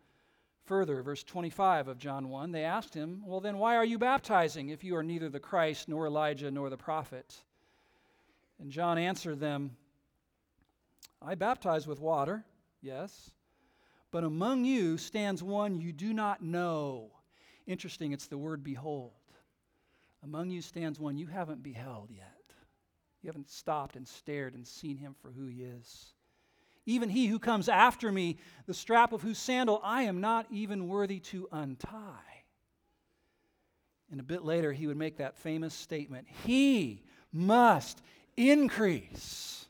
further. 0.64 1.04
Verse 1.04 1.24
25 1.24 1.88
of 1.88 2.00
John 2.00 2.30
1 2.30 2.52
they 2.52 2.64
asked 2.64 2.96
him, 2.96 3.22
Well, 3.24 3.40
then 3.40 3.60
why 3.60 3.76
are 3.76 3.86
you 3.86 4.00
baptizing 4.00 4.70
if 4.70 4.84
you 4.84 4.96
are 4.96 5.04
neither 5.04 5.30
the 5.30 5.40
Christ, 5.40 5.88
nor 5.88 6.08
Elijah, 6.08 6.50
nor 6.50 6.72
the 6.72 6.78
prophet? 6.78 7.36
And 8.60 8.72
John 8.72 8.98
answered 8.98 9.40
them, 9.40 9.76
I 11.22 11.36
baptize 11.36 11.86
with 11.86 12.00
water, 12.00 12.44
yes, 12.82 13.30
but 14.10 14.24
among 14.24 14.66
you 14.66 14.98
stands 14.98 15.44
one 15.44 15.82
you 15.82 15.94
do 15.94 16.14
not 16.14 16.42
know. 16.42 17.12
Interesting, 17.68 18.12
it's 18.12 18.26
the 18.26 18.40
word 18.40 18.64
behold. 18.64 19.12
Among 20.24 20.50
you 20.50 20.62
stands 20.62 21.00
one 21.00 21.18
you 21.18 21.28
haven't 21.28 21.64
beheld 21.64 22.10
yet. 22.12 22.28
You 23.22 23.28
haven't 23.28 23.50
stopped 23.50 23.96
and 23.96 24.08
stared 24.08 24.54
and 24.54 24.66
seen 24.66 24.98
him 24.98 25.16
for 25.22 25.32
who 25.32 25.48
he 25.48 25.64
is. 25.64 26.14
Even 26.86 27.10
he 27.10 27.28
who 27.28 27.40
comes 27.40 27.70
after 27.70 28.12
me, 28.12 28.38
the 28.66 28.74
strap 28.74 29.14
of 29.14 29.22
whose 29.22 29.38
sandal 29.38 29.80
I 29.84 30.04
am 30.04 30.20
not 30.20 30.48
even 30.50 30.88
worthy 30.88 31.20
to 31.20 31.48
untie. 31.52 32.18
And 34.12 34.20
a 34.20 34.24
bit 34.24 34.44
later, 34.44 34.74
he 34.74 34.88
would 34.88 34.98
make 34.98 35.18
that 35.18 35.38
famous 35.38 35.74
statement 35.74 36.28
He 36.46 37.04
must 37.32 38.02
increase, 38.36 39.66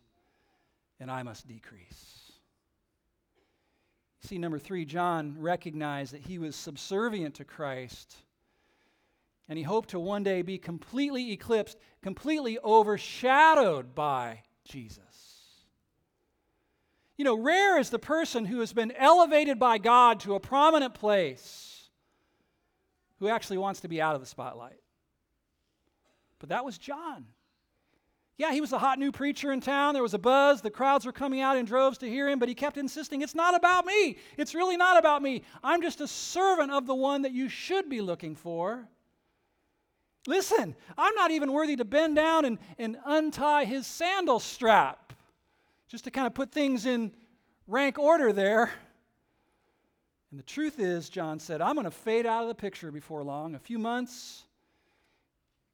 and 0.99 1.11
I 1.11 1.23
must 1.23 1.47
decrease. 1.47 2.31
See, 4.21 4.37
number 4.37 4.57
three, 4.57 4.85
John 4.85 5.35
recognized 5.37 6.13
that 6.13 6.21
he 6.21 6.39
was 6.39 6.55
subservient 6.55 7.35
to 7.35 7.45
Christ 7.45 8.15
and 9.51 9.57
he 9.57 9.63
hoped 9.63 9.89
to 9.89 9.99
one 9.99 10.23
day 10.23 10.41
be 10.43 10.57
completely 10.57 11.33
eclipsed, 11.33 11.77
completely 12.01 12.57
overshadowed 12.63 13.93
by 13.93 14.43
Jesus. 14.63 15.57
You 17.17 17.25
know, 17.25 17.37
rare 17.37 17.77
is 17.77 17.89
the 17.89 17.99
person 17.99 18.45
who 18.45 18.61
has 18.61 18.71
been 18.71 18.93
elevated 18.93 19.59
by 19.59 19.77
God 19.77 20.21
to 20.21 20.35
a 20.35 20.39
prominent 20.39 20.93
place 20.93 21.89
who 23.19 23.27
actually 23.27 23.57
wants 23.57 23.81
to 23.81 23.89
be 23.89 24.01
out 24.01 24.15
of 24.15 24.21
the 24.21 24.25
spotlight. 24.25 24.79
But 26.39 26.47
that 26.47 26.63
was 26.63 26.77
John. 26.77 27.25
Yeah, 28.37 28.53
he 28.53 28.61
was 28.61 28.71
a 28.71 28.79
hot 28.79 28.99
new 28.99 29.11
preacher 29.11 29.51
in 29.51 29.59
town. 29.59 29.95
There 29.95 30.01
was 30.01 30.13
a 30.13 30.17
buzz. 30.17 30.61
The 30.61 30.71
crowds 30.71 31.05
were 31.05 31.11
coming 31.11 31.41
out 31.41 31.57
in 31.57 31.65
droves 31.65 31.97
to 31.97 32.09
hear 32.09 32.29
him, 32.29 32.39
but 32.39 32.47
he 32.47 32.55
kept 32.55 32.77
insisting, 32.77 33.21
It's 33.21 33.35
not 33.35 33.53
about 33.53 33.85
me. 33.85 34.15
It's 34.37 34.55
really 34.55 34.77
not 34.77 34.97
about 34.97 35.21
me. 35.21 35.43
I'm 35.61 35.81
just 35.81 35.99
a 35.99 36.07
servant 36.07 36.71
of 36.71 36.87
the 36.87 36.95
one 36.95 37.23
that 37.23 37.33
you 37.33 37.49
should 37.49 37.89
be 37.89 37.99
looking 37.99 38.33
for. 38.33 38.87
Listen, 40.27 40.75
I'm 40.97 41.15
not 41.15 41.31
even 41.31 41.51
worthy 41.51 41.75
to 41.77 41.85
bend 41.85 42.15
down 42.15 42.45
and, 42.45 42.59
and 42.77 42.97
untie 43.05 43.65
his 43.65 43.87
sandal 43.87 44.39
strap, 44.39 45.13
just 45.87 46.03
to 46.03 46.11
kind 46.11 46.27
of 46.27 46.33
put 46.33 46.51
things 46.51 46.85
in 46.85 47.11
rank 47.67 47.97
order 47.97 48.31
there. 48.31 48.71
And 50.29 50.39
the 50.39 50.43
truth 50.43 50.79
is, 50.79 51.09
John 51.09 51.39
said, 51.39 51.61
I'm 51.61 51.75
going 51.75 51.85
to 51.85 51.91
fade 51.91 52.25
out 52.25 52.43
of 52.43 52.47
the 52.47 52.55
picture 52.55 52.91
before 52.91 53.23
long. 53.23 53.55
A 53.55 53.59
few 53.59 53.79
months, 53.79 54.45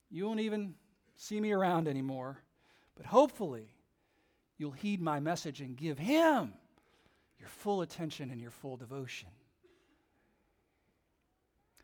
you 0.10 0.26
won't 0.26 0.40
even 0.40 0.74
see 1.16 1.40
me 1.40 1.52
around 1.52 1.88
anymore. 1.88 2.42
But 2.96 3.06
hopefully, 3.06 3.68
you'll 4.58 4.72
heed 4.72 5.02
my 5.02 5.20
message 5.20 5.62
and 5.62 5.76
give 5.76 6.00
him 6.00 6.54
your 7.40 7.50
full 7.50 7.82
attention 7.82 8.32
and 8.32 8.42
your 8.42 8.50
full 8.50 8.78
devotion. 8.78 9.30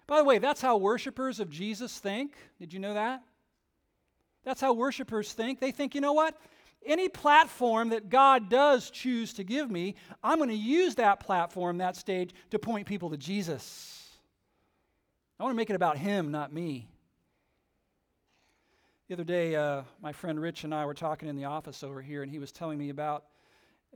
By 0.07 0.17
the 0.17 0.23
way, 0.23 0.37
that's 0.37 0.61
how 0.61 0.77
worshipers 0.77 1.39
of 1.39 1.49
Jesus 1.49 1.97
think. 1.97 2.35
Did 2.59 2.73
you 2.73 2.79
know 2.79 2.93
that? 2.93 3.23
That's 4.43 4.61
how 4.61 4.73
worshipers 4.73 5.31
think. 5.31 5.59
They 5.59 5.71
think, 5.71 5.95
you 5.95 6.01
know 6.01 6.13
what? 6.13 6.37
Any 6.85 7.07
platform 7.07 7.89
that 7.89 8.09
God 8.09 8.49
does 8.49 8.89
choose 8.89 9.33
to 9.35 9.43
give 9.43 9.71
me, 9.71 9.95
I'm 10.21 10.37
going 10.37 10.49
to 10.49 10.55
use 10.55 10.95
that 10.95 11.21
platform, 11.21 11.77
that 11.77 11.95
stage, 11.95 12.31
to 12.51 12.59
point 12.59 12.87
people 12.87 13.09
to 13.11 13.17
Jesus. 13.17 14.09
I 15.39 15.43
want 15.43 15.53
to 15.53 15.57
make 15.57 15.69
it 15.69 15.75
about 15.75 15.97
Him, 15.97 16.31
not 16.31 16.51
me. 16.51 16.89
The 19.07 19.15
other 19.15 19.23
day, 19.23 19.55
uh, 19.55 19.83
my 20.01 20.11
friend 20.11 20.39
Rich 20.39 20.63
and 20.63 20.73
I 20.73 20.85
were 20.85 20.93
talking 20.93 21.29
in 21.29 21.35
the 21.35 21.45
office 21.45 21.83
over 21.83 22.01
here, 22.01 22.23
and 22.23 22.31
he 22.31 22.39
was 22.39 22.51
telling 22.51 22.77
me 22.77 22.89
about 22.89 23.25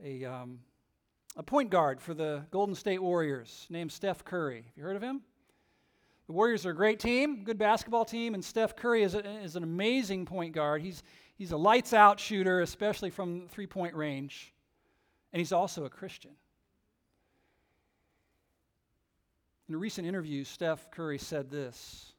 a, 0.02 0.24
um, 0.24 0.60
a 1.36 1.42
point 1.42 1.70
guard 1.70 2.00
for 2.00 2.14
the 2.14 2.44
Golden 2.50 2.74
State 2.74 3.02
Warriors 3.02 3.66
named 3.68 3.90
Steph 3.90 4.24
Curry. 4.24 4.62
Have 4.62 4.76
you 4.76 4.82
heard 4.82 4.96
of 4.96 5.02
him? 5.02 5.22
The 6.28 6.34
Warriors 6.34 6.66
are 6.66 6.70
a 6.70 6.74
great 6.74 7.00
team, 7.00 7.42
good 7.42 7.56
basketball 7.56 8.04
team, 8.04 8.34
and 8.34 8.44
Steph 8.44 8.76
Curry 8.76 9.02
is, 9.02 9.14
a, 9.14 9.26
is 9.40 9.56
an 9.56 9.62
amazing 9.62 10.26
point 10.26 10.54
guard. 10.54 10.82
He's, 10.82 11.02
he's 11.36 11.52
a 11.52 11.56
lights 11.56 11.94
out 11.94 12.20
shooter, 12.20 12.60
especially 12.60 13.08
from 13.08 13.48
three 13.48 13.66
point 13.66 13.94
range, 13.94 14.52
and 15.32 15.40
he's 15.40 15.52
also 15.52 15.86
a 15.86 15.90
Christian. 15.90 16.32
In 19.70 19.74
a 19.74 19.78
recent 19.78 20.06
interview, 20.06 20.44
Steph 20.44 20.90
Curry 20.90 21.16
said 21.16 21.50
this 21.50 22.12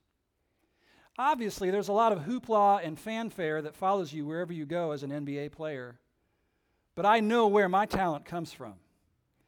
Obviously, 1.20 1.70
there's 1.70 1.90
a 1.90 1.94
lot 1.94 2.12
of 2.12 2.22
hoopla 2.22 2.84
and 2.84 2.98
fanfare 2.98 3.62
that 3.62 3.76
follows 3.76 4.12
you 4.12 4.26
wherever 4.26 4.52
you 4.52 4.66
go 4.66 4.92
as 4.92 5.04
an 5.04 5.12
NBA 5.12 5.52
player, 5.52 6.00
but 6.96 7.06
I 7.06 7.20
know 7.20 7.48
where 7.48 7.70
my 7.70 7.86
talent 7.86 8.26
comes 8.26 8.52
from. 8.54 8.74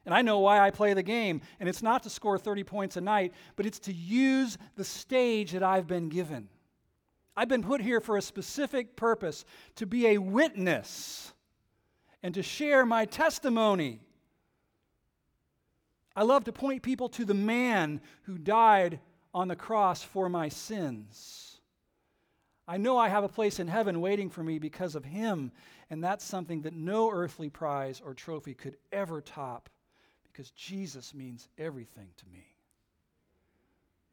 And 0.06 0.16
I 0.16 0.22
know 0.22 0.40
why 0.40 0.60
I 0.60 0.72
play 0.72 0.94
the 0.94 1.04
game. 1.04 1.42
And 1.60 1.70
it's 1.70 1.84
not 1.84 2.04
to 2.04 2.10
score 2.10 2.38
30 2.38 2.64
points 2.64 2.98
a 2.98 3.02
night, 3.02 3.34
but 3.56 3.66
it's 3.66 3.80
to 3.80 3.94
use 3.94 4.58
the 4.76 4.84
stage 4.84 5.52
that 5.52 5.64
I've 5.64 5.88
been 5.88 6.10
given. 6.10 6.50
I've 7.36 7.48
been 7.48 7.64
put 7.64 7.82
here 7.82 8.02
for 8.02 8.18
a 8.18 8.22
specific 8.22 8.96
purpose 8.96 9.46
to 9.76 9.86
be 9.86 10.08
a 10.08 10.18
witness 10.18 11.34
and 12.24 12.34
to 12.34 12.44
share 12.44 12.86
my 12.86 13.06
testimony. 13.06 14.00
I 16.16 16.24
love 16.24 16.44
to 16.46 16.52
point 16.52 16.84
people 16.84 17.10
to 17.10 17.24
the 17.24 17.34
man 17.34 18.02
who 18.24 18.38
died 18.38 19.00
on 19.34 19.48
the 19.48 19.56
cross 19.56 20.04
for 20.04 20.28
my 20.28 20.50
sins. 20.50 21.62
I 22.68 22.78
know 22.78 22.98
I 22.98 23.10
have 23.10 23.24
a 23.24 23.30
place 23.30 23.60
in 23.60 23.68
heaven 23.68 24.02
waiting 24.02 24.30
for 24.30 24.44
me 24.44 24.60
because 24.60 24.96
of 24.96 25.06
him, 25.06 25.52
and 25.90 26.04
that's 26.04 26.26
something 26.26 26.62
that 26.64 26.74
no 26.74 27.10
earthly 27.12 27.50
prize 27.50 28.02
or 28.04 28.14
trophy 28.14 28.54
could 28.54 28.78
ever 28.92 29.22
top 29.22 29.70
because 30.32 30.52
Jesus 30.52 31.14
means 31.14 31.48
everything 31.58 32.08
to 32.18 32.26
me. 32.32 32.46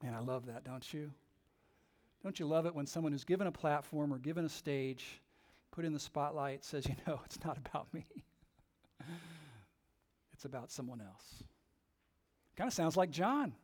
Man, 0.03 0.15
I 0.15 0.21
love 0.21 0.47
that, 0.47 0.65
don't 0.65 0.93
you? 0.93 1.11
Don't 2.23 2.39
you 2.39 2.47
love 2.47 2.67
it 2.67 2.75
when 2.75 2.87
someone 2.87 3.13
who's 3.13 3.25
given 3.25 3.47
a 3.47 3.53
platform 3.53 4.13
or 4.13 4.19
given 4.19 4.45
a 4.45 4.49
stage, 4.49 5.21
put 5.71 5.85
in 5.85 5.93
the 5.93 6.01
spotlight, 6.01 6.65
says, 6.65 6.87
you 6.87 6.95
know, 7.07 7.21
it's 7.25 7.43
not 7.45 7.59
about 7.59 7.93
me, 7.93 8.05
it's 10.33 10.45
about 10.45 10.71
someone 10.71 11.01
else? 11.01 11.45
Kind 12.57 12.69
of 12.69 12.75
sounds 12.75 12.97
like 12.97 13.11
John. 13.11 13.55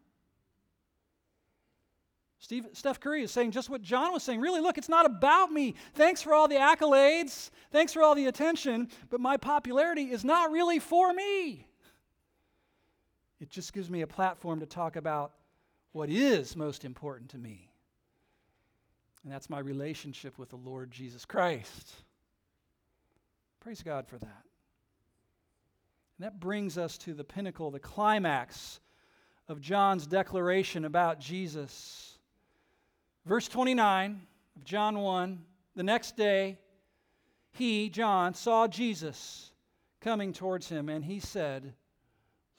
Steve, 2.39 2.67
Steph 2.75 3.01
Curry 3.01 3.23
is 3.23 3.31
saying 3.31 3.53
just 3.53 3.71
what 3.71 3.81
John 3.81 4.13
was 4.13 4.23
saying. 4.23 4.39
Really, 4.39 4.61
look, 4.61 4.77
it's 4.77 4.91
not 4.91 5.07
about 5.07 5.51
me. 5.51 5.75
Thanks 5.95 6.21
for 6.21 6.35
all 6.35 6.47
the 6.47 6.57
accolades. 6.57 7.51
Thanks 7.73 7.95
for 7.95 8.03
all 8.03 8.15
the 8.15 8.27
attention. 8.27 8.89
But 9.09 9.21
my 9.21 9.39
popularity 9.39 10.11
is 10.11 10.27
not 10.27 10.51
really 10.51 10.79
for 10.79 11.15
me. 11.15 11.67
It 13.45 13.51
just 13.51 13.75
gives 13.75 13.91
me 13.91 14.01
a 14.01 14.07
platform 14.07 14.61
to 14.61 14.65
talk 14.65 14.97
about 14.97 15.35
what 15.93 16.09
is 16.09 16.57
most 16.57 16.83
important 16.83 17.29
to 17.29 17.37
me. 17.37 17.69
And 19.23 19.31
that's 19.31 19.51
my 19.51 19.59
relationship 19.59 20.39
with 20.39 20.49
the 20.49 20.57
Lord 20.57 20.91
Jesus 20.91 21.27
Christ. 21.27 21.93
Praise 23.61 23.83
God 23.83 24.09
for 24.09 24.17
that. 24.17 24.45
And 26.17 26.25
that 26.25 26.41
brings 26.41 26.79
us 26.79 26.97
to 26.97 27.13
the 27.13 27.23
pinnacle, 27.23 27.71
the 27.71 27.79
climax 27.79 28.81
of 29.47 29.61
John's 29.61 30.07
declaration 30.07 30.87
about 30.87 31.21
Jesus. 31.21 32.17
Verse 33.27 33.47
29 33.47 34.23
of 34.57 34.65
John 34.65 34.99
1 34.99 35.39
The 35.77 35.83
next 35.83 36.17
day, 36.17 36.57
he, 37.51 37.91
John, 37.91 38.33
saw 38.33 38.67
Jesus 38.67 39.51
coming 40.01 40.33
towards 40.33 40.67
him, 40.67 40.89
and 40.89 41.05
he 41.05 41.21
said, 41.21 41.75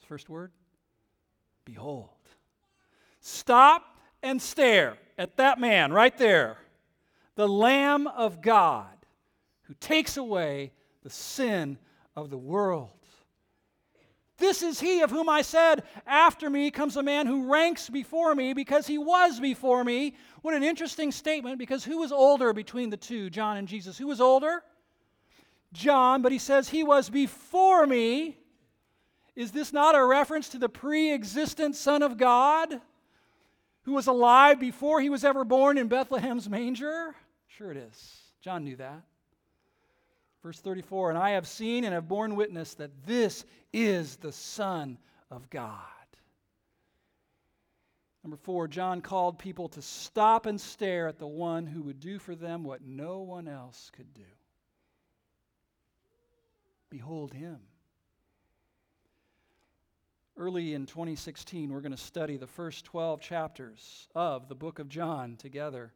First 0.06 0.28
word, 0.28 0.52
Behold. 1.66 2.08
Stop 3.20 3.82
and 4.22 4.40
stare 4.40 4.96
at 5.18 5.36
that 5.36 5.60
man 5.60 5.92
right 5.92 6.16
there, 6.16 6.56
the 7.34 7.48
Lamb 7.48 8.06
of 8.06 8.40
God 8.40 8.86
who 9.62 9.74
takes 9.74 10.16
away 10.16 10.72
the 11.02 11.10
sin 11.10 11.76
of 12.14 12.30
the 12.30 12.38
world. 12.38 12.90
This 14.38 14.62
is 14.62 14.78
he 14.78 15.00
of 15.00 15.10
whom 15.10 15.28
I 15.28 15.42
said, 15.42 15.82
After 16.06 16.48
me 16.48 16.70
comes 16.70 16.96
a 16.96 17.02
man 17.02 17.26
who 17.26 17.50
ranks 17.50 17.88
before 17.88 18.34
me 18.34 18.52
because 18.52 18.86
he 18.86 18.98
was 18.98 19.40
before 19.40 19.82
me. 19.82 20.14
What 20.42 20.54
an 20.54 20.62
interesting 20.62 21.10
statement 21.10 21.58
because 21.58 21.84
who 21.84 21.98
was 21.98 22.12
older 22.12 22.52
between 22.52 22.90
the 22.90 22.96
two, 22.96 23.30
John 23.30 23.56
and 23.56 23.66
Jesus? 23.66 23.98
Who 23.98 24.06
was 24.06 24.20
older? 24.20 24.62
John, 25.72 26.22
but 26.22 26.32
he 26.32 26.38
says 26.38 26.68
he 26.68 26.84
was 26.84 27.08
before 27.08 27.86
me. 27.86 28.36
Is 29.36 29.52
this 29.52 29.70
not 29.70 29.94
a 29.94 30.04
reference 30.04 30.48
to 30.50 30.58
the 30.58 30.68
pre 30.68 31.12
existent 31.12 31.76
Son 31.76 32.02
of 32.02 32.16
God 32.16 32.80
who 33.82 33.92
was 33.92 34.06
alive 34.06 34.58
before 34.58 35.00
he 35.00 35.10
was 35.10 35.24
ever 35.24 35.44
born 35.44 35.76
in 35.76 35.88
Bethlehem's 35.88 36.48
manger? 36.48 37.14
Sure, 37.46 37.70
it 37.70 37.76
is. 37.76 38.16
John 38.40 38.64
knew 38.64 38.76
that. 38.76 39.02
Verse 40.42 40.58
34 40.60 41.10
And 41.10 41.18
I 41.18 41.30
have 41.30 41.46
seen 41.46 41.84
and 41.84 41.92
have 41.92 42.08
borne 42.08 42.34
witness 42.34 42.74
that 42.74 43.06
this 43.06 43.44
is 43.72 44.16
the 44.16 44.32
Son 44.32 44.96
of 45.30 45.50
God. 45.50 45.82
Number 48.24 48.38
four, 48.38 48.66
John 48.66 49.02
called 49.02 49.38
people 49.38 49.68
to 49.68 49.82
stop 49.82 50.46
and 50.46 50.60
stare 50.60 51.06
at 51.06 51.18
the 51.18 51.26
one 51.26 51.66
who 51.66 51.82
would 51.82 52.00
do 52.00 52.18
for 52.18 52.34
them 52.34 52.64
what 52.64 52.82
no 52.82 53.20
one 53.20 53.46
else 53.46 53.90
could 53.94 54.12
do. 54.14 54.22
Behold 56.90 57.32
him. 57.32 57.58
Early 60.38 60.74
in 60.74 60.84
2016, 60.84 61.72
we're 61.72 61.80
going 61.80 61.92
to 61.92 61.96
study 61.96 62.36
the 62.36 62.46
first 62.46 62.84
12 62.84 63.22
chapters 63.22 64.06
of 64.14 64.50
the 64.50 64.54
book 64.54 64.78
of 64.78 64.86
John 64.86 65.36
together. 65.36 65.94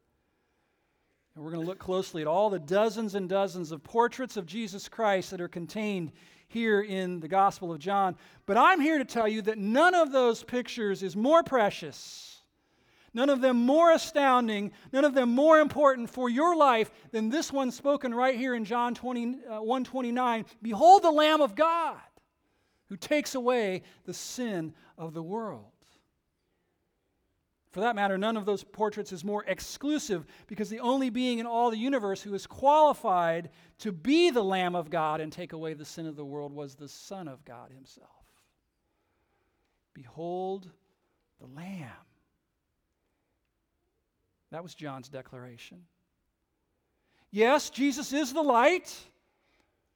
And 1.35 1.45
we're 1.45 1.51
going 1.51 1.63
to 1.63 1.69
look 1.69 1.79
closely 1.79 2.23
at 2.23 2.27
all 2.27 2.49
the 2.49 2.59
dozens 2.59 3.15
and 3.15 3.29
dozens 3.29 3.71
of 3.71 3.85
portraits 3.85 4.39
of 4.39 4.47
Jesus 4.47 4.89
Christ 4.89 5.31
that 5.33 5.43
are 5.43 5.49
contained 5.49 6.13
here 6.49 6.81
in 6.81 7.21
the 7.21 7.29
Gospel 7.29 7.71
of 7.71 7.81
John. 7.81 8.17
But 8.47 8.57
I'm 8.57 8.81
here 8.81 8.97
to 8.97 9.05
tell 9.05 9.29
you 9.29 9.43
that 9.43 9.59
none 9.59 9.95
of 9.95 10.11
those 10.11 10.43
pictures 10.43 11.03
is 11.03 11.15
more 11.15 11.43
precious, 11.43 12.41
none 13.13 13.29
of 13.29 13.43
them 13.43 13.59
more 13.59 13.93
astounding, 13.93 14.73
none 14.91 15.05
of 15.05 15.13
them 15.13 15.29
more 15.29 15.61
important 15.61 16.09
for 16.09 16.31
your 16.31 16.57
life 16.57 16.91
than 17.11 17.29
this 17.29 17.53
one 17.53 17.71
spoken 17.71 18.15
right 18.15 18.39
here 18.39 18.55
in 18.55 18.65
John 18.65 18.95
20, 18.95 19.23
uh, 19.51 19.61
129. 19.61 20.47
Behold 20.63 21.03
the 21.03 21.11
Lamb 21.11 21.43
of 21.43 21.55
God 21.55 22.01
who 22.91 22.97
takes 22.97 23.35
away 23.35 23.83
the 24.05 24.13
sin 24.13 24.75
of 24.99 25.15
the 25.15 25.23
world. 25.23 25.65
For 27.71 27.81
that 27.81 27.95
matter, 27.95 28.19
none 28.19 28.37
of 28.37 28.47
those 28.47 28.65
portraits 28.65 29.13
is 29.13 29.25
more 29.25 29.45
exclusive 29.47 30.27
because 30.49 30.69
the 30.69 30.81
only 30.81 31.09
being 31.09 31.39
in 31.39 31.47
all 31.47 31.71
the 31.71 31.79
universe 31.79 32.21
who 32.21 32.35
is 32.35 32.49
qualified 32.49 33.51
to 33.79 33.93
be 33.93 34.31
the 34.31 34.43
Lamb 34.43 34.75
of 34.75 34.91
God 34.91 35.21
and 35.21 35.33
take 35.33 35.53
away 35.53 35.75
the 35.75 35.85
sin 35.85 36.07
of 36.07 36.17
the 36.17 36.25
world 36.25 36.53
was 36.53 36.75
the 36.75 36.89
Son 36.89 37.29
of 37.29 37.45
God 37.45 37.71
himself. 37.71 38.11
Behold 39.95 40.69
the 41.41 41.47
Lamb. 41.47 41.91
That 44.51 44.65
was 44.65 44.75
John's 44.75 45.09
declaration. 45.09 45.85
Yes, 47.31 47.71
Jesus 47.71 48.13
is 48.13 48.33
the 48.33 48.43
light 48.43 48.93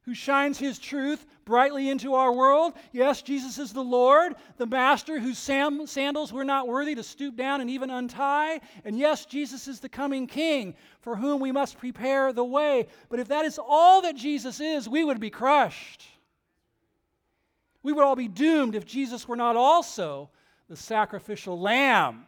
who 0.05 0.15
shines 0.15 0.59
his 0.59 0.79
truth 0.79 1.25
brightly 1.45 1.89
into 1.89 2.15
our 2.15 2.33
world. 2.33 2.75
Yes, 2.93 3.23
Jesus 3.23 3.59
is 3.59 3.73
the 3.73 3.83
Lord, 3.83 4.35
the 4.59 4.67
Master 4.67 5.19
whose 5.19 5.39
sam- 5.39 5.87
sandals 5.87 6.33
we're 6.33 6.45
not 6.45 6.69
worthy 6.69 6.95
to 6.95 7.03
stoop 7.03 7.37
down 7.37 7.61
and 7.61 7.71
even 7.71 7.91
untie. 7.91 8.61
And 8.85 8.99
yes, 8.99 9.25
Jesus 9.25 9.67
is 9.67 9.81
the 9.81 9.89
coming 9.89 10.27
King 10.27 10.75
for 11.01 11.17
whom 11.17 11.41
we 11.41 11.53
must 11.53 11.79
prepare 11.79 12.33
the 12.33 12.45
way. 12.45 12.87
But 13.09 13.19
if 13.19 13.29
that 13.29 13.45
is 13.45 13.59
all 13.59 14.03
that 14.03 14.17
Jesus 14.17 14.61
is, 14.61 14.89
we 14.89 15.05
would 15.05 15.21
be 15.21 15.31
crushed. 15.31 16.05
We 17.83 17.93
would 17.93 18.05
all 18.05 18.17
be 18.17 18.29
doomed 18.29 18.75
if 18.75 18.85
Jesus 18.85 19.27
were 19.27 19.37
not 19.37 19.57
also 19.57 20.31
the 20.69 20.77
sacrificial 20.77 21.59
lamb 21.59 22.27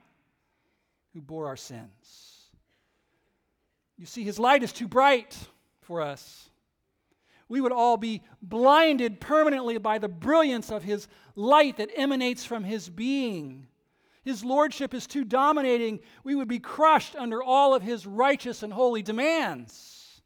who 1.12 1.20
bore 1.20 1.46
our 1.46 1.56
sins. 1.56 2.50
You 3.98 4.06
see, 4.06 4.24
his 4.24 4.38
light 4.38 4.62
is 4.62 4.72
too 4.72 4.88
bright 4.88 5.36
for 5.80 6.02
us 6.02 6.50
we 7.48 7.60
would 7.60 7.72
all 7.72 7.96
be 7.96 8.22
blinded 8.42 9.20
permanently 9.20 9.78
by 9.78 9.98
the 9.98 10.08
brilliance 10.08 10.70
of 10.70 10.82
his 10.82 11.06
light 11.34 11.76
that 11.76 11.90
emanates 11.94 12.44
from 12.44 12.64
his 12.64 12.88
being. 12.88 13.68
His 14.24 14.44
lordship 14.44 14.92
is 14.92 15.06
too 15.06 15.24
dominating. 15.24 16.00
We 16.24 16.34
would 16.34 16.48
be 16.48 16.58
crushed 16.58 17.14
under 17.14 17.42
all 17.42 17.74
of 17.74 17.82
his 17.82 18.06
righteous 18.06 18.64
and 18.64 18.72
holy 18.72 19.02
demands. 19.02 20.20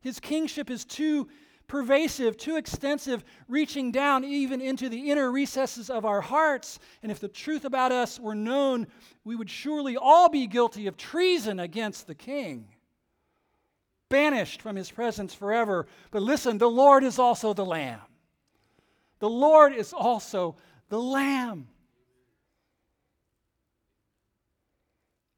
His 0.00 0.20
kingship 0.20 0.70
is 0.70 0.84
too 0.84 1.28
pervasive, 1.66 2.36
too 2.36 2.56
extensive, 2.56 3.24
reaching 3.48 3.90
down 3.90 4.22
even 4.24 4.60
into 4.60 4.88
the 4.88 5.10
inner 5.10 5.32
recesses 5.32 5.90
of 5.90 6.04
our 6.04 6.20
hearts. 6.20 6.78
And 7.02 7.10
if 7.10 7.18
the 7.18 7.26
truth 7.26 7.64
about 7.64 7.90
us 7.90 8.20
were 8.20 8.36
known, 8.36 8.86
we 9.24 9.34
would 9.34 9.50
surely 9.50 9.96
all 9.96 10.28
be 10.28 10.46
guilty 10.46 10.86
of 10.86 10.96
treason 10.96 11.58
against 11.58 12.06
the 12.06 12.14
king 12.14 12.68
banished 14.08 14.62
from 14.62 14.76
his 14.76 14.90
presence 14.90 15.34
forever. 15.34 15.86
But 16.10 16.22
listen, 16.22 16.58
the 16.58 16.70
Lord 16.70 17.04
is 17.04 17.18
also 17.18 17.52
the 17.52 17.64
Lamb. 17.64 18.00
The 19.18 19.28
Lord 19.28 19.74
is 19.74 19.92
also 19.92 20.56
the 20.88 21.00
Lamb. 21.00 21.68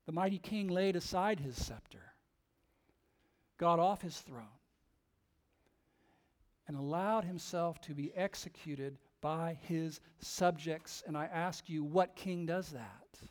The 0.06 0.12
mighty 0.12 0.38
king 0.38 0.68
laid 0.68 0.96
aside 0.96 1.38
his 1.38 1.54
scepter, 1.62 2.14
got 3.58 3.78
off 3.78 4.00
his 4.00 4.18
throne, 4.18 4.46
and 6.66 6.76
allowed 6.76 7.24
himself 7.24 7.80
to 7.82 7.94
be 7.94 8.12
executed 8.14 8.96
by 9.20 9.58
his 9.62 10.00
subjects. 10.20 11.02
And 11.06 11.16
I 11.16 11.26
ask 11.26 11.68
you, 11.68 11.84
what 11.84 12.16
king 12.16 12.46
does 12.46 12.70
that? 12.70 13.28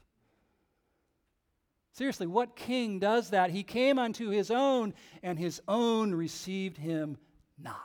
Seriously, 1.98 2.28
what 2.28 2.56
king 2.56 3.00
does 3.00 3.32
that? 3.32 3.50
He 3.50 3.64
came 3.64 3.98
unto 3.98 4.30
his 4.30 4.52
own, 4.52 4.94
and 5.24 5.40
his 5.40 5.60
own 5.68 6.14
received 6.14 6.78
him 6.78 7.18
not. 7.58 7.76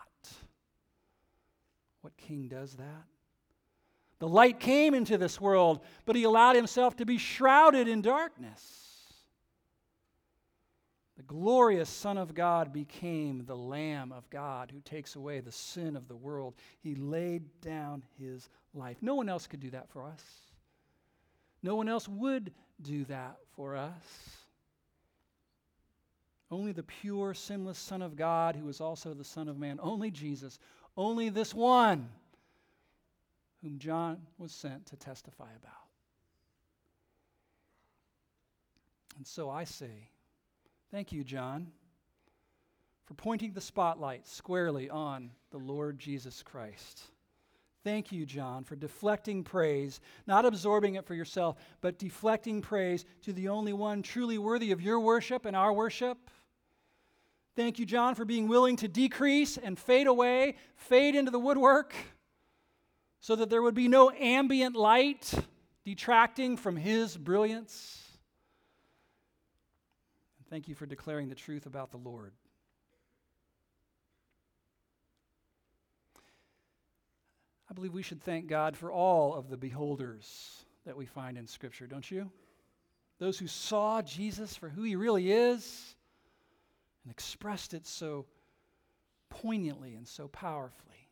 What 2.03 2.15
king 2.19 2.47
does 2.47 2.75
that? 2.75 3.07
The 4.19 4.29
light 4.29 4.61
came 4.61 4.93
into 4.93 5.17
this 5.17 5.41
world, 5.41 5.81
but 6.05 6.15
he 6.15 6.25
allowed 6.25 6.57
himself 6.57 6.97
to 6.97 7.07
be 7.07 7.17
shrouded 7.17 7.89
in 7.89 8.03
darkness. 8.03 9.15
The 11.17 11.23
glorious 11.23 11.89
Son 11.89 12.19
of 12.19 12.35
God 12.35 12.71
became 12.71 13.47
the 13.47 13.57
Lamb 13.57 14.13
of 14.13 14.29
God 14.29 14.71
who 14.71 14.81
takes 14.81 15.17
away 15.17 15.41
the 15.41 15.51
sin 15.51 15.97
of 15.97 16.07
the 16.07 16.17
world. 16.17 16.53
He 16.81 16.97
laid 16.97 17.45
down 17.63 18.05
his 18.19 18.51
life. 18.75 18.99
No 19.01 19.15
one 19.15 19.31
else 19.31 19.47
could 19.47 19.61
do 19.61 19.71
that 19.71 19.89
for 19.89 20.05
us. 20.05 20.23
No 21.63 21.77
one 21.77 21.89
else 21.89 22.09
would 22.09 22.53
do 22.81 23.05
that 23.05 23.37
for 23.55 23.77
us. 23.77 23.93
Only 26.51 26.73
the 26.73 26.83
pure, 26.83 27.33
sinless 27.33 27.79
Son 27.79 28.03
of 28.03 28.17
God, 28.17 28.57
who 28.57 28.69
is 28.69 28.81
also 28.81 29.15
the 29.15 29.25
Son 29.25 29.49
of 29.49 29.59
Man, 29.59 29.79
only 29.83 30.11
Jesus, 30.11 30.59
only 30.97 31.29
this 31.29 31.55
one 31.55 32.09
whom 33.63 33.79
John 33.79 34.19
was 34.39 34.53
sent 34.53 34.87
to 34.87 34.97
testify 34.97 35.49
about. 35.63 35.73
And 39.17 39.27
so 39.27 39.49
I 39.49 39.65
say, 39.65 40.11
thank 40.91 41.13
you, 41.13 41.23
John, 41.23 41.69
for 43.05 43.15
pointing 43.15 43.53
the 43.53 43.61
spotlight 43.61 44.27
squarely 44.27 44.91
on 44.91 45.31
the 45.51 45.59
Lord 45.59 45.99
Jesus 45.99 46.43
Christ. 46.43 47.03
Thank 47.85 48.13
you, 48.13 48.25
John, 48.25 48.63
for 48.63 48.77
deflecting 48.77 49.43
praise, 49.43 50.01
not 50.27 50.45
absorbing 50.45 50.95
it 50.95 51.05
for 51.05 51.15
yourself, 51.15 51.57
but 51.81 51.99
deflecting 51.99 52.63
praise 52.63 53.05
to 53.23 53.33
the 53.33 53.49
only 53.49 53.73
one 53.73 54.03
truly 54.03 54.39
worthy 54.39 54.71
of 54.71 54.81
your 54.81 55.01
worship 55.01 55.47
and 55.47 55.57
our 55.57 55.73
worship. 55.73 56.31
Thank 57.57 57.81
you, 57.81 57.87
John, 57.87 58.15
for 58.15 58.25
being 58.25 58.47
willing 58.47 58.77
to 58.77 58.89
decrease 58.89 59.59
and 59.59 59.77
fade 59.77 60.07
away, 60.07 60.55
fade 60.77 61.17
into 61.17 61.33
the 61.33 61.41
woodwork, 61.41 61.93
so 63.21 63.35
that 63.37 63.51
there 63.51 63.63
would 63.63 63.75
be 63.75 63.89
no 63.89 64.11
ambient 64.11 64.77
light 64.77 65.33
detracting 65.85 66.57
from 66.57 66.77
His 66.77 67.17
brilliance. 67.17 68.01
And 70.39 70.47
thank 70.49 70.69
you 70.69 70.77
for 70.77 70.87
declaring 70.87 71.29
the 71.29 71.35
truth 71.35 71.67
about 71.67 71.91
the 71.91 71.99
Lord. 71.99 72.33
I 77.73 77.75
believe 77.75 77.95
we 77.95 78.03
should 78.03 78.23
thank 78.23 78.49
God 78.49 78.77
for 78.77 78.93
all 78.93 79.35
of 79.35 79.49
the 79.49 79.57
beholders 79.57 80.67
that 80.85 80.95
we 80.95 81.07
find 81.07 81.39
in 81.39 81.47
Scripture, 81.47 81.87
don't 81.87 82.11
you? 82.11 82.31
Those 83.19 83.39
who 83.39 83.47
saw 83.47 84.03
Jesus 84.03 84.55
for 84.55 84.69
who 84.69 84.83
he 84.83 84.95
really 84.95 85.33
is 85.33 85.97
and 87.03 87.11
expressed 87.11 87.73
it 87.73 87.87
so 87.87 88.27
poignantly 89.31 89.95
and 89.95 90.07
so 90.07 90.29
powerfully 90.29 91.09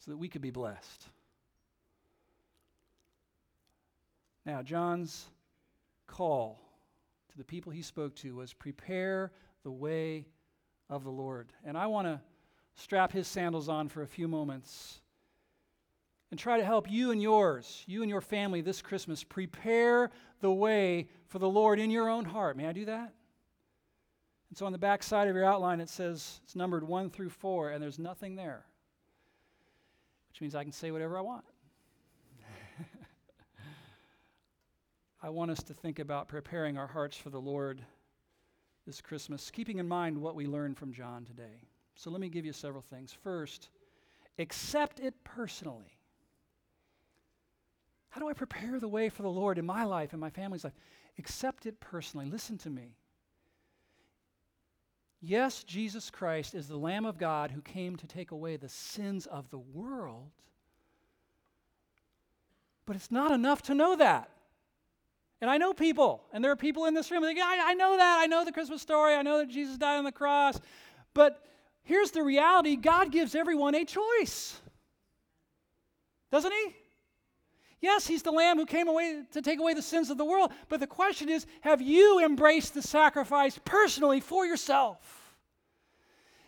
so 0.00 0.10
that 0.10 0.16
we 0.16 0.26
could 0.26 0.42
be 0.42 0.50
blessed. 0.50 1.08
Now, 4.44 4.60
John's 4.62 5.24
call 6.08 6.60
to 7.30 7.38
the 7.38 7.44
people 7.44 7.70
he 7.70 7.82
spoke 7.82 8.16
to 8.16 8.34
was 8.34 8.52
prepare 8.52 9.30
the 9.62 9.70
way 9.70 10.26
of 10.90 11.04
the 11.04 11.12
Lord. 11.12 11.52
And 11.64 11.78
I 11.78 11.86
want 11.86 12.08
to 12.08 12.20
strap 12.74 13.12
his 13.12 13.28
sandals 13.28 13.68
on 13.68 13.88
for 13.88 14.02
a 14.02 14.08
few 14.08 14.26
moments 14.26 15.00
and 16.30 16.38
try 16.38 16.58
to 16.58 16.64
help 16.64 16.90
you 16.90 17.10
and 17.10 17.22
yours, 17.22 17.84
you 17.86 18.02
and 18.02 18.10
your 18.10 18.20
family 18.20 18.60
this 18.60 18.82
Christmas, 18.82 19.24
prepare 19.24 20.10
the 20.40 20.52
way 20.52 21.08
for 21.26 21.38
the 21.38 21.48
Lord 21.48 21.78
in 21.78 21.90
your 21.90 22.08
own 22.08 22.24
heart. 22.24 22.56
May 22.56 22.66
I 22.66 22.72
do 22.72 22.84
that? 22.84 23.12
And 24.50 24.56
so 24.56 24.66
on 24.66 24.72
the 24.72 24.78
back 24.78 25.02
side 25.02 25.28
of 25.28 25.34
your 25.34 25.44
outline, 25.44 25.80
it 25.80 25.88
says 25.88 26.40
it's 26.44 26.56
numbered 26.56 26.84
one 26.84 27.10
through 27.10 27.30
four, 27.30 27.70
and 27.70 27.82
there's 27.82 27.98
nothing 27.98 28.36
there, 28.36 28.64
which 30.28 30.40
means 30.40 30.54
I 30.54 30.62
can 30.62 30.72
say 30.72 30.90
whatever 30.90 31.18
I 31.18 31.22
want. 31.22 31.44
I 35.22 35.28
want 35.30 35.50
us 35.50 35.62
to 35.64 35.74
think 35.74 35.98
about 35.98 36.28
preparing 36.28 36.78
our 36.78 36.86
hearts 36.86 37.16
for 37.16 37.30
the 37.30 37.40
Lord 37.40 37.82
this 38.86 39.00
Christmas, 39.02 39.50
keeping 39.50 39.78
in 39.78 39.88
mind 39.88 40.16
what 40.16 40.34
we 40.34 40.46
learned 40.46 40.78
from 40.78 40.92
John 40.92 41.24
today. 41.24 41.62
So 41.94 42.10
let 42.10 42.20
me 42.20 42.30
give 42.30 42.46
you 42.46 42.54
several 42.54 42.80
things. 42.80 43.12
First, 43.12 43.68
accept 44.38 45.00
it 45.00 45.12
personally. 45.24 45.97
How 48.18 48.24
do 48.24 48.30
I 48.30 48.32
prepare 48.32 48.80
the 48.80 48.88
way 48.88 49.10
for 49.10 49.22
the 49.22 49.30
Lord 49.30 49.58
in 49.58 49.64
my 49.64 49.84
life 49.84 50.10
and 50.10 50.20
my 50.20 50.30
family's 50.30 50.64
life? 50.64 50.72
Accept 51.20 51.66
it 51.66 51.78
personally. 51.78 52.26
Listen 52.26 52.58
to 52.58 52.68
me. 52.68 52.96
Yes, 55.20 55.62
Jesus 55.62 56.10
Christ 56.10 56.56
is 56.56 56.66
the 56.66 56.76
Lamb 56.76 57.06
of 57.06 57.16
God 57.16 57.52
who 57.52 57.60
came 57.60 57.94
to 57.94 58.08
take 58.08 58.32
away 58.32 58.56
the 58.56 58.68
sins 58.68 59.26
of 59.26 59.48
the 59.50 59.60
world. 59.60 60.32
But 62.86 62.96
it's 62.96 63.12
not 63.12 63.30
enough 63.30 63.62
to 63.62 63.74
know 63.76 63.94
that. 63.94 64.28
And 65.40 65.48
I 65.48 65.56
know 65.56 65.72
people, 65.72 66.24
and 66.32 66.42
there 66.42 66.50
are 66.50 66.56
people 66.56 66.86
in 66.86 66.94
this 66.94 67.12
room 67.12 67.22
that 67.22 67.36
I, 67.36 67.70
I 67.70 67.74
know 67.74 67.96
that. 67.98 68.18
I 68.18 68.26
know 68.26 68.44
the 68.44 68.50
Christmas 68.50 68.82
story. 68.82 69.14
I 69.14 69.22
know 69.22 69.38
that 69.38 69.48
Jesus 69.48 69.76
died 69.76 69.96
on 69.96 70.04
the 70.04 70.10
cross. 70.10 70.58
But 71.14 71.40
here's 71.84 72.10
the 72.10 72.24
reality 72.24 72.74
God 72.74 73.12
gives 73.12 73.36
everyone 73.36 73.76
a 73.76 73.84
choice. 73.84 74.60
Doesn't 76.32 76.50
He? 76.50 76.74
Yes, 77.80 78.06
he's 78.06 78.22
the 78.22 78.32
lamb 78.32 78.56
who 78.56 78.66
came 78.66 78.88
away 78.88 79.22
to 79.32 79.40
take 79.40 79.60
away 79.60 79.74
the 79.74 79.82
sins 79.82 80.10
of 80.10 80.18
the 80.18 80.24
world. 80.24 80.52
But 80.68 80.80
the 80.80 80.86
question 80.86 81.28
is 81.28 81.46
have 81.60 81.80
you 81.80 82.24
embraced 82.24 82.74
the 82.74 82.82
sacrifice 82.82 83.58
personally 83.64 84.20
for 84.20 84.44
yourself? 84.44 85.36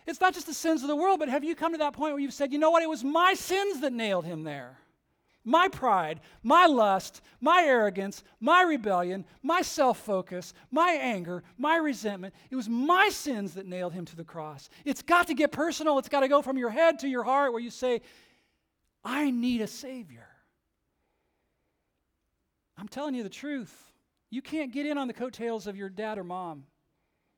It's 0.07 0.21
not 0.21 0.35
just 0.35 0.47
the 0.47 0.55
sins 0.55 0.83
of 0.83 0.89
the 0.89 0.97
world, 0.97 1.21
but 1.21 1.29
have 1.29 1.45
you 1.45 1.55
come 1.55 1.73
to 1.73 1.79
that 1.79 1.93
point 1.93 2.15
where 2.15 2.21
you've 2.21 2.35
said, 2.35 2.53
you 2.53 2.59
know 2.59 2.71
what, 2.71 2.83
it 2.83 2.89
was 2.89 3.05
my 3.05 3.35
sins 3.35 3.81
that 3.81 3.93
nailed 3.93 4.25
him 4.25 4.43
there? 4.43 4.79
My 5.45 5.69
pride, 5.69 6.21
my 6.43 6.67
lust, 6.67 7.23
my 7.41 7.63
arrogance, 7.63 8.25
my 8.41 8.63
rebellion, 8.63 9.25
my 9.43 9.63
self 9.63 9.99
focus, 9.99 10.53
my 10.71 10.93
anger, 11.01 11.45
my 11.57 11.77
resentment. 11.77 12.35
It 12.51 12.57
was 12.57 12.69
my 12.69 13.09
sins 13.09 13.55
that 13.55 13.67
nailed 13.67 13.93
him 13.93 14.05
to 14.07 14.17
the 14.17 14.25
cross. 14.25 14.69
It's 14.85 15.01
got 15.01 15.29
to 15.29 15.35
get 15.35 15.53
personal. 15.53 15.99
It's 15.99 16.11
got 16.11 16.21
to 16.21 16.29
go 16.29 16.43
from 16.43 16.59
your 16.59 16.71
head 16.71 16.99
to 17.01 17.09
your 17.09 17.23
heart 17.23 17.53
where 17.53 17.63
you 17.63 17.71
say, 17.71 18.03
I 19.03 19.31
need 19.31 19.63
a 19.63 19.67
Savior. 19.67 20.27
I'm 22.81 22.89
telling 22.89 23.15
you 23.15 23.23
the 23.23 23.29
truth. 23.29 23.93
You 24.31 24.41
can't 24.41 24.73
get 24.73 24.87
in 24.87 24.97
on 24.97 25.07
the 25.07 25.13
coattails 25.13 25.67
of 25.67 25.77
your 25.77 25.91
dad 25.91 26.17
or 26.17 26.25
mom 26.25 26.65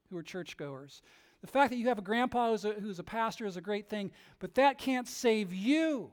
who 0.09 0.17
are 0.17 0.23
churchgoers. 0.23 1.03
The 1.41 1.49
fact 1.49 1.71
that 1.71 1.79
you 1.79 1.89
have 1.89 1.99
a 1.99 2.03
grandpa 2.03 2.51
who's 2.51 2.65
a, 2.65 2.73
who's 2.75 3.01
a 3.01 3.05
pastor 3.05 3.45
is 3.47 3.57
a 3.57 3.61
great 3.61 3.89
thing, 3.89 4.13
but 4.39 4.55
that 4.55 4.79
can't 4.79 5.09
save 5.09 5.53
you. 5.53 6.13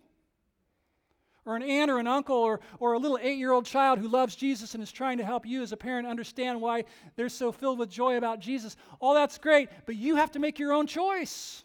Or 1.45 1.55
an 1.55 1.61
aunt 1.61 1.91
or 1.91 1.99
an 1.99 2.07
uncle 2.07 2.35
or, 2.35 2.59
or 2.79 2.93
a 2.93 2.97
little 2.97 3.19
eight 3.21 3.37
year 3.37 3.51
old 3.51 3.65
child 3.65 3.99
who 3.99 4.07
loves 4.07 4.35
Jesus 4.35 4.73
and 4.73 4.81
is 4.81 4.91
trying 4.91 5.19
to 5.19 5.25
help 5.25 5.45
you 5.45 5.61
as 5.61 5.71
a 5.71 5.77
parent 5.77 6.07
understand 6.07 6.59
why 6.59 6.85
they're 7.15 7.29
so 7.29 7.51
filled 7.51 7.77
with 7.77 7.89
joy 7.89 8.17
about 8.17 8.39
Jesus. 8.39 8.75
All 8.99 9.13
that's 9.13 9.37
great, 9.37 9.69
but 9.85 9.95
you 9.95 10.15
have 10.15 10.31
to 10.31 10.39
make 10.39 10.57
your 10.57 10.73
own 10.73 10.87
choice. 10.87 11.63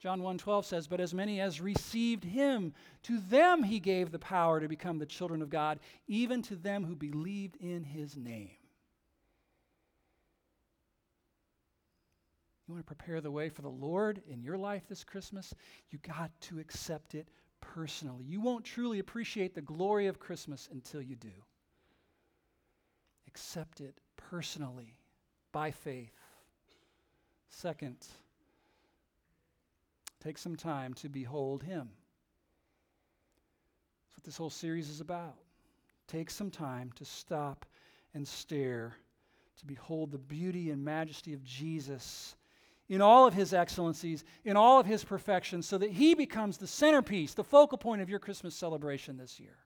John 0.00 0.22
1:12 0.22 0.64
says, 0.64 0.88
"But 0.88 1.00
as 1.00 1.12
many 1.12 1.40
as 1.40 1.60
received 1.60 2.24
him, 2.24 2.74
to 3.02 3.20
them 3.20 3.62
he 3.62 3.78
gave 3.78 4.10
the 4.10 4.18
power 4.18 4.58
to 4.58 4.66
become 4.66 4.98
the 4.98 5.04
children 5.04 5.42
of 5.42 5.50
God, 5.50 5.78
even 6.06 6.40
to 6.42 6.56
them 6.56 6.84
who 6.84 6.96
believed 6.96 7.56
in 7.56 7.84
his 7.84 8.16
name." 8.16 8.56
You 12.66 12.74
want 12.74 12.86
to 12.86 12.94
prepare 12.94 13.20
the 13.20 13.30
way 13.30 13.50
for 13.50 13.62
the 13.62 13.68
Lord 13.68 14.22
in 14.26 14.42
your 14.42 14.56
life 14.56 14.86
this 14.86 15.04
Christmas? 15.04 15.52
You 15.90 15.98
got 15.98 16.30
to 16.42 16.60
accept 16.60 17.14
it 17.14 17.28
personally. 17.60 18.24
You 18.24 18.40
won't 18.40 18.64
truly 18.64 19.00
appreciate 19.00 19.54
the 19.54 19.60
glory 19.60 20.06
of 20.06 20.18
Christmas 20.18 20.68
until 20.68 21.02
you 21.02 21.16
do. 21.16 21.44
Accept 23.26 23.80
it 23.80 24.00
personally 24.16 24.98
by 25.52 25.72
faith. 25.72 26.16
Second, 27.48 28.06
Take 30.22 30.38
some 30.38 30.56
time 30.56 30.94
to 30.94 31.08
behold 31.08 31.62
Him. 31.62 31.88
That's 34.06 34.18
what 34.18 34.24
this 34.24 34.36
whole 34.36 34.50
series 34.50 34.90
is 34.90 35.00
about. 35.00 35.36
Take 36.06 36.30
some 36.30 36.50
time 36.50 36.92
to 36.96 37.04
stop 37.04 37.64
and 38.14 38.26
stare, 38.26 38.96
to 39.58 39.66
behold 39.66 40.10
the 40.10 40.18
beauty 40.18 40.70
and 40.70 40.84
majesty 40.84 41.32
of 41.32 41.42
Jesus 41.44 42.34
in 42.88 43.00
all 43.00 43.26
of 43.26 43.32
His 43.32 43.54
excellencies, 43.54 44.24
in 44.44 44.56
all 44.56 44.80
of 44.80 44.84
His 44.84 45.04
perfections, 45.04 45.66
so 45.66 45.78
that 45.78 45.90
He 45.90 46.14
becomes 46.14 46.58
the 46.58 46.66
centerpiece, 46.66 47.34
the 47.34 47.44
focal 47.44 47.78
point 47.78 48.02
of 48.02 48.10
your 48.10 48.18
Christmas 48.18 48.54
celebration 48.54 49.16
this 49.16 49.38
year. 49.38 49.56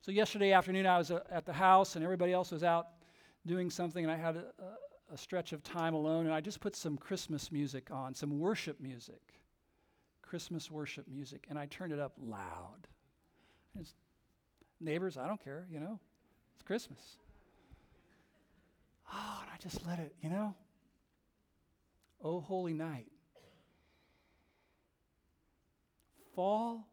So, 0.00 0.10
yesterday 0.10 0.52
afternoon, 0.52 0.86
I 0.86 0.98
was 0.98 1.10
uh, 1.10 1.20
at 1.30 1.46
the 1.46 1.52
house, 1.52 1.96
and 1.96 2.04
everybody 2.04 2.32
else 2.32 2.50
was 2.50 2.62
out 2.62 2.88
doing 3.46 3.70
something, 3.70 4.04
and 4.04 4.12
I 4.12 4.16
had 4.16 4.36
a, 4.36 4.44
a 5.12 5.16
stretch 5.16 5.52
of 5.52 5.62
time 5.62 5.94
alone, 5.94 6.26
and 6.26 6.34
I 6.34 6.40
just 6.40 6.60
put 6.60 6.74
some 6.74 6.96
Christmas 6.96 7.52
music 7.52 7.90
on, 7.90 8.14
some 8.14 8.38
worship 8.38 8.80
music, 8.80 9.34
Christmas 10.22 10.70
worship 10.70 11.06
music, 11.08 11.46
and 11.48 11.58
I 11.58 11.66
turned 11.66 11.92
it 11.92 11.98
up 11.98 12.12
loud. 12.20 12.88
It's, 13.78 13.94
neighbors, 14.80 15.16
I 15.16 15.26
don't 15.26 15.42
care, 15.42 15.66
you 15.70 15.80
know, 15.80 15.98
it's 16.54 16.62
Christmas. 16.62 16.98
Oh, 19.12 19.38
and 19.42 19.50
I 19.52 19.56
just 19.62 19.86
let 19.86 19.98
it, 19.98 20.14
you 20.20 20.30
know. 20.30 20.54
Oh, 22.22 22.40
holy 22.40 22.74
night. 22.74 23.06
Fall 26.34 26.86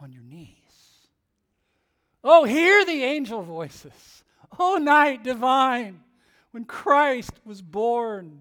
on 0.00 0.12
your 0.12 0.22
knees. 0.22 0.56
Oh, 2.24 2.44
hear 2.44 2.84
the 2.84 3.04
angel 3.04 3.42
voices. 3.42 4.24
Oh, 4.58 4.78
night 4.78 5.22
divine 5.22 6.00
when 6.52 6.64
Christ 6.64 7.32
was 7.44 7.62
born. 7.62 8.40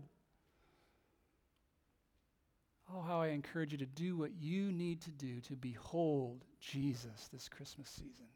Oh, 2.94 3.02
how 3.02 3.22
I 3.22 3.28
encourage 3.28 3.74
you 3.74 3.78
to 3.80 3.86
do 3.86 4.16
what 4.16 4.32
you 4.40 4.72
need 4.72 5.02
to 5.02 5.12
do 5.12 5.42
to 5.42 5.56
behold 5.56 6.46
Jesus 6.62 7.30
this 7.34 7.50
Christmas 7.50 7.90
season. 7.90 8.28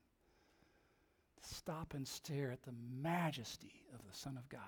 Stop 1.42 1.94
and 1.94 2.08
stare 2.08 2.52
at 2.52 2.64
the 2.64 2.74
majesty 3.02 3.84
of 3.94 4.00
the 4.00 4.18
Son 4.18 4.38
of 4.38 4.48
God. 4.50 4.62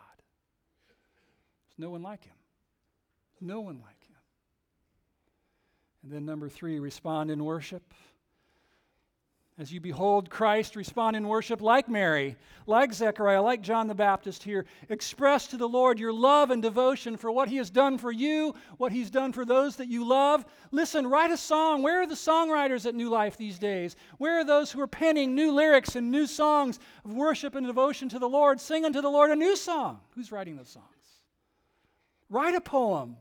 There's 1.68 1.80
no 1.80 1.92
one 1.92 2.02
like 2.02 2.24
him. 2.24 2.36
No 3.42 3.60
one 3.60 3.80
like 3.82 4.02
him. 4.08 4.16
And 6.04 6.12
then, 6.12 6.26
number 6.26 6.50
three, 6.50 6.80
respond 6.80 7.32
in 7.32 7.44
worship. 7.44 7.94
As 9.60 9.72
you 9.72 9.80
behold 9.80 10.32
Christ, 10.32 10.76
respond 10.76 11.16
in 11.16 11.28
worship 11.28 11.62
like 11.62 11.88
Mary, 11.88 12.38
like 12.66 12.92
Zechariah, 12.92 13.42
like 13.44 13.62
John 13.62 13.88
the 13.88 13.94
Baptist 13.94 14.42
here. 14.42 14.66
Express 14.90 15.46
to 15.48 15.58
the 15.58 15.70
Lord 15.70 16.00
your 16.00 16.12
love 16.12 16.50
and 16.50 16.60
devotion 16.60 17.18
for 17.18 17.32
what 17.32 17.48
He 17.48 17.58
has 17.58 17.70
done 17.70 18.00
for 18.00 18.12
you, 18.12 18.56
what 18.78 18.92
He's 18.92 19.12
done 19.12 19.32
for 19.32 19.46
those 19.46 19.76
that 19.76 19.90
you 19.90 20.08
love. 20.08 20.44
Listen, 20.72 21.06
write 21.06 21.30
a 21.30 21.38
song. 21.38 21.84
Where 21.84 22.02
are 22.02 22.08
the 22.08 22.16
songwriters 22.16 22.88
at 22.88 22.96
New 22.96 23.10
Life 23.12 23.38
these 23.38 23.60
days? 23.60 23.96
Where 24.18 24.40
are 24.40 24.44
those 24.44 24.72
who 24.72 24.82
are 24.82 24.88
penning 24.88 25.36
new 25.36 25.52
lyrics 25.52 25.96
and 25.96 26.10
new 26.10 26.26
songs 26.26 26.80
of 27.06 27.14
worship 27.14 27.54
and 27.54 27.68
devotion 27.68 28.10
to 28.10 28.18
the 28.18 28.30
Lord? 28.30 28.60
Sing 28.60 28.86
unto 28.86 29.02
the 29.02 29.10
Lord 29.10 29.30
a 29.30 29.36
new 29.36 29.56
song. 29.56 30.00
Who's 30.16 30.32
writing 30.32 30.56
those 30.58 30.70
songs? 30.70 30.88
Write 32.28 32.56
a 32.56 32.62
poem. 32.62 33.18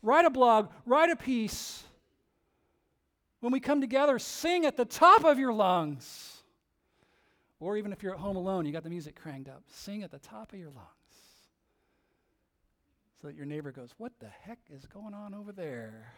write 0.00 0.24
a 0.24 0.30
blog, 0.30 0.70
write 0.86 1.10
a 1.10 1.16
piece. 1.16 1.84
When 3.44 3.52
we 3.52 3.60
come 3.60 3.82
together, 3.82 4.18
sing 4.18 4.64
at 4.64 4.78
the 4.78 4.86
top 4.86 5.22
of 5.22 5.38
your 5.38 5.52
lungs. 5.52 6.38
Or 7.60 7.76
even 7.76 7.92
if 7.92 8.02
you're 8.02 8.14
at 8.14 8.18
home 8.18 8.36
alone, 8.36 8.64
you 8.64 8.72
got 8.72 8.84
the 8.84 8.88
music 8.88 9.20
cranked 9.20 9.50
up, 9.50 9.62
sing 9.70 10.02
at 10.02 10.10
the 10.10 10.18
top 10.18 10.54
of 10.54 10.58
your 10.58 10.70
lungs. 10.70 10.88
So 13.20 13.26
that 13.26 13.36
your 13.36 13.44
neighbor 13.44 13.70
goes, 13.70 13.90
What 13.98 14.12
the 14.18 14.30
heck 14.30 14.60
is 14.74 14.86
going 14.86 15.12
on 15.12 15.34
over 15.34 15.52
there? 15.52 16.14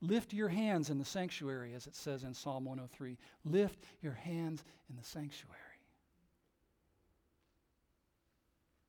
Lift 0.00 0.32
your 0.32 0.48
hands 0.48 0.90
in 0.90 0.98
the 0.98 1.04
sanctuary, 1.04 1.72
as 1.72 1.86
it 1.86 1.94
says 1.94 2.24
in 2.24 2.34
Psalm 2.34 2.64
103. 2.64 3.16
Lift 3.44 3.78
your 4.02 4.14
hands 4.14 4.64
in 4.88 4.96
the 4.96 5.04
sanctuary. 5.04 5.56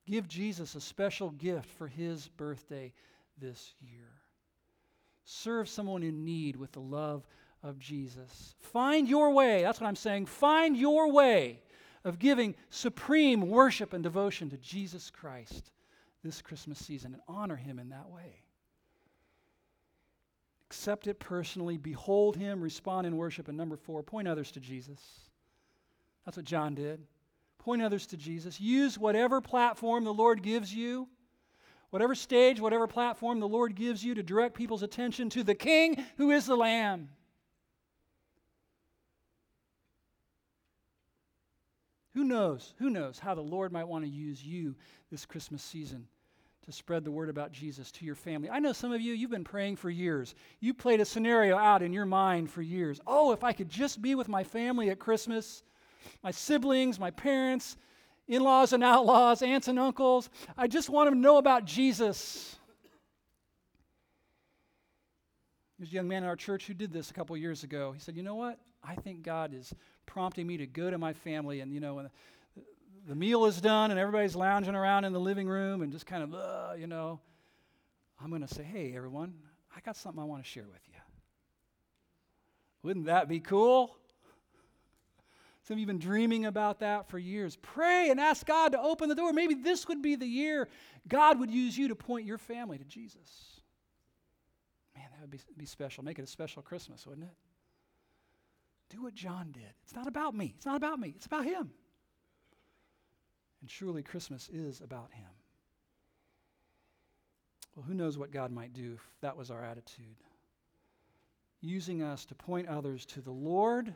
Give 0.08 0.28
Jesus 0.28 0.74
a 0.74 0.82
special 0.82 1.30
gift 1.30 1.70
for 1.78 1.88
his 1.88 2.28
birthday 2.28 2.92
this 3.38 3.76
year. 3.80 4.21
Serve 5.34 5.70
someone 5.70 6.04
in 6.04 6.26
need 6.26 6.58
with 6.58 6.74
the 6.74 6.82
love 6.82 7.26
of 7.64 7.80
Jesus. 7.80 8.54
Find 8.60 9.08
your 9.08 9.32
way, 9.32 9.62
that's 9.62 9.80
what 9.80 9.88
I'm 9.88 9.96
saying. 9.96 10.26
Find 10.26 10.76
your 10.76 11.10
way 11.10 11.62
of 12.04 12.20
giving 12.20 12.54
supreme 12.70 13.48
worship 13.48 13.94
and 13.94 14.04
devotion 14.04 14.50
to 14.50 14.58
Jesus 14.58 15.10
Christ 15.10 15.72
this 16.22 16.42
Christmas 16.42 16.80
season 16.80 17.14
and 17.14 17.22
honor 17.30 17.56
him 17.56 17.80
in 17.80 17.90
that 17.90 18.10
way. 18.10 18.44
Accept 20.68 21.08
it 21.08 21.18
personally, 21.18 21.78
behold 21.78 22.36
him, 22.36 22.60
respond 22.60 23.08
in 23.08 23.16
worship. 23.16 23.48
And 23.48 23.58
number 23.58 23.78
four, 23.78 24.04
point 24.04 24.28
others 24.28 24.52
to 24.52 24.60
Jesus. 24.60 25.00
That's 26.26 26.36
what 26.36 26.46
John 26.46 26.76
did. 26.76 27.00
Point 27.58 27.82
others 27.82 28.06
to 28.08 28.18
Jesus. 28.18 28.60
Use 28.60 29.00
whatever 29.00 29.40
platform 29.40 30.04
the 30.04 30.14
Lord 30.14 30.44
gives 30.44 30.74
you, 30.74 31.08
whatever 31.92 32.16
stage, 32.16 32.60
whatever 32.60 32.88
platform 32.88 33.40
the 33.40 33.48
Lord 33.48 33.76
gives 33.76 34.04
you 34.04 34.16
to 34.16 34.24
direct 34.24 34.56
people's 34.56 34.84
attention 34.84 35.30
to 35.30 35.44
the 35.44 35.56
King 35.56 36.04
who 36.18 36.32
is 36.32 36.46
the 36.46 36.56
Lamb. 36.56 37.10
Who 42.14 42.24
knows? 42.26 42.74
Who 42.80 42.90
knows 42.90 43.20
how 43.20 43.36
the 43.36 43.42
Lord 43.42 43.72
might 43.72 43.88
want 43.88 44.04
to 44.04 44.10
use 44.10 44.44
you 44.44 44.76
this 45.10 45.26
Christmas 45.26 45.64
season 45.64 46.08
to 46.66 46.72
spread 46.72 47.06
the 47.06 47.12
word 47.12 47.30
about 47.30 47.54
Jesus 47.54 47.92
to 47.94 48.06
your 48.06 48.16
family? 48.16 48.50
I 48.50 48.60
know 48.60 48.74
some 48.74 48.92
of 48.92 49.00
you, 49.00 49.14
you've 49.14 49.32
been 49.32 49.44
praying 49.44 49.78
for 49.78 49.90
years. 49.90 50.36
You 50.60 50.74
played 50.74 51.00
a 51.00 51.06
scenario 51.06 51.58
out 51.58 51.82
in 51.82 51.94
your 51.94 52.06
mind 52.06 52.52
for 52.52 52.62
years. 52.62 53.00
Oh, 53.08 53.32
if 53.32 53.44
I 53.44 53.54
could 53.54 53.70
just 53.70 54.02
be 54.02 54.16
with 54.16 54.28
my 54.28 54.44
family 54.44 54.90
at 54.90 55.00
Christmas 55.00 55.64
my 56.24 56.32
siblings, 56.32 57.00
my 57.00 57.12
parents, 57.12 57.78
in 58.32 58.42
laws 58.42 58.72
and 58.72 58.82
outlaws, 58.82 59.42
aunts 59.42 59.68
and 59.68 59.78
uncles. 59.78 60.30
I 60.58 60.68
just 60.68 60.90
want 60.90 61.08
them 61.08 61.16
to 61.16 61.20
know 61.20 61.38
about 61.38 61.66
Jesus. 61.66 62.56
There's 65.78 65.92
a 65.92 65.96
young 65.96 66.08
man 66.08 66.24
in 66.24 66.30
our 66.30 66.38
church 66.38 66.66
who 66.66 66.74
did 66.74 66.94
this 66.94 67.12
a 67.12 67.14
couple 67.14 67.36
years 67.36 67.66
ago. 67.66 67.92
He 67.92 68.00
said, 68.00 68.16
You 68.16 68.24
know 68.24 68.36
what? 68.36 68.58
I 68.82 68.96
think 68.96 69.24
God 69.24 69.54
is 69.54 69.74
prompting 70.06 70.48
me 70.48 70.56
to 70.58 70.66
go 70.66 70.90
to 70.90 70.98
my 70.98 71.12
family. 71.12 71.60
And, 71.60 71.74
you 71.74 71.82
know, 71.82 71.96
when 71.96 72.10
the, 73.06 73.16
meal 73.16 73.46
is 73.46 73.60
done 73.60 73.92
and 73.92 74.00
everybody's 74.00 74.36
lounging 74.36 74.76
around 74.76 75.04
in 75.04 75.12
the 75.12 75.20
living 75.20 75.50
room 75.50 75.82
and 75.82 75.92
just 75.92 76.06
kind 76.06 76.24
of, 76.24 76.34
uh, 76.34 76.74
you 76.78 76.88
know, 76.88 77.20
I'm 78.24 78.30
going 78.30 78.48
to 78.48 78.54
say, 78.54 78.64
Hey, 78.64 78.94
everyone, 78.96 79.34
I 79.76 79.82
got 79.82 79.98
something 79.98 80.22
I 80.22 80.26
want 80.26 80.42
to 80.42 80.50
share 80.50 80.68
with 80.72 80.82
you. 80.88 81.00
Wouldn't 82.84 83.08
that 83.08 83.28
be 83.28 83.42
cool? 83.42 83.98
Some 85.64 85.76
of 85.76 85.80
you 85.80 85.86
have 85.86 86.00
been 86.00 86.00
dreaming 86.00 86.46
about 86.46 86.80
that 86.80 87.08
for 87.08 87.20
years. 87.20 87.56
Pray 87.62 88.10
and 88.10 88.20
ask 88.20 88.46
God 88.46 88.72
to 88.72 88.82
open 88.82 89.10
the 89.10 89.16
door. 89.16 89.32
Maybe 89.32 89.54
this 89.54 89.88
would 89.88 90.02
be 90.02 90.16
the 90.16 90.26
year 90.26 90.68
God 91.08 91.40
would 91.40 91.52
use 91.52 91.78
you 91.78 91.88
to 91.90 91.96
point 91.96 92.26
your 92.26 92.40
family 92.40 92.78
to 92.78 92.84
Jesus. 92.84 93.62
Man, 94.96 95.06
that 95.12 95.22
would 95.22 95.30
be, 95.30 95.40
be 95.58 95.66
special. 95.66 96.04
Make 96.04 96.20
it 96.20 96.24
a 96.24 96.28
special 96.28 96.62
Christmas, 96.62 97.06
wouldn't 97.06 97.28
it? 97.28 97.36
Do 98.90 99.04
what 99.04 99.14
John 99.14 99.52
did. 99.52 99.74
It's 99.84 99.96
not 99.96 100.08
about 100.08 100.36
me. 100.36 100.54
It's 100.58 100.66
not 100.66 100.76
about 100.76 101.00
me. 101.00 101.14
It's 101.16 101.28
about 101.28 101.46
him. 101.46 101.72
And 103.62 103.70
surely 103.70 104.02
Christmas 104.02 104.50
is 104.52 104.82
about 104.82 105.12
him. 105.14 105.30
Well, 107.76 107.86
who 107.86 107.94
knows 107.94 108.18
what 108.18 108.32
God 108.32 108.52
might 108.52 108.74
do 108.74 108.94
if 108.96 109.02
that 109.22 109.38
was 109.38 109.50
our 109.50 109.64
attitude? 109.64 110.18
Using 111.62 112.02
us 112.02 112.26
to 112.26 112.36
point 112.36 112.68
others 112.68 113.06
to 113.08 113.22
the 113.22 113.32
Lord 113.32 113.94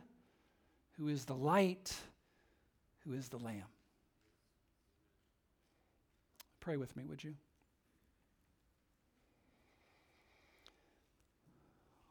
who 0.97 1.07
is 1.07 1.25
the 1.25 1.35
light, 1.35 1.95
who 3.05 3.13
is 3.13 3.29
the 3.29 3.37
Lamb. 3.37 3.63
Pray 6.59 6.77
with 6.77 6.95
me, 6.95 7.03
would 7.05 7.23
you? 7.23 7.35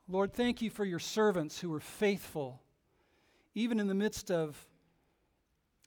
Lord, 0.07 0.33
thank 0.35 0.61
you 0.61 0.71
for 0.71 0.85
your 0.85 0.99
servants 0.99 1.59
who 1.59 1.71
were 1.71 1.81
faithful, 1.81 2.61
even 3.55 3.81
in 3.81 3.89
the 3.89 3.95
midst 3.95 4.31
of 4.31 4.67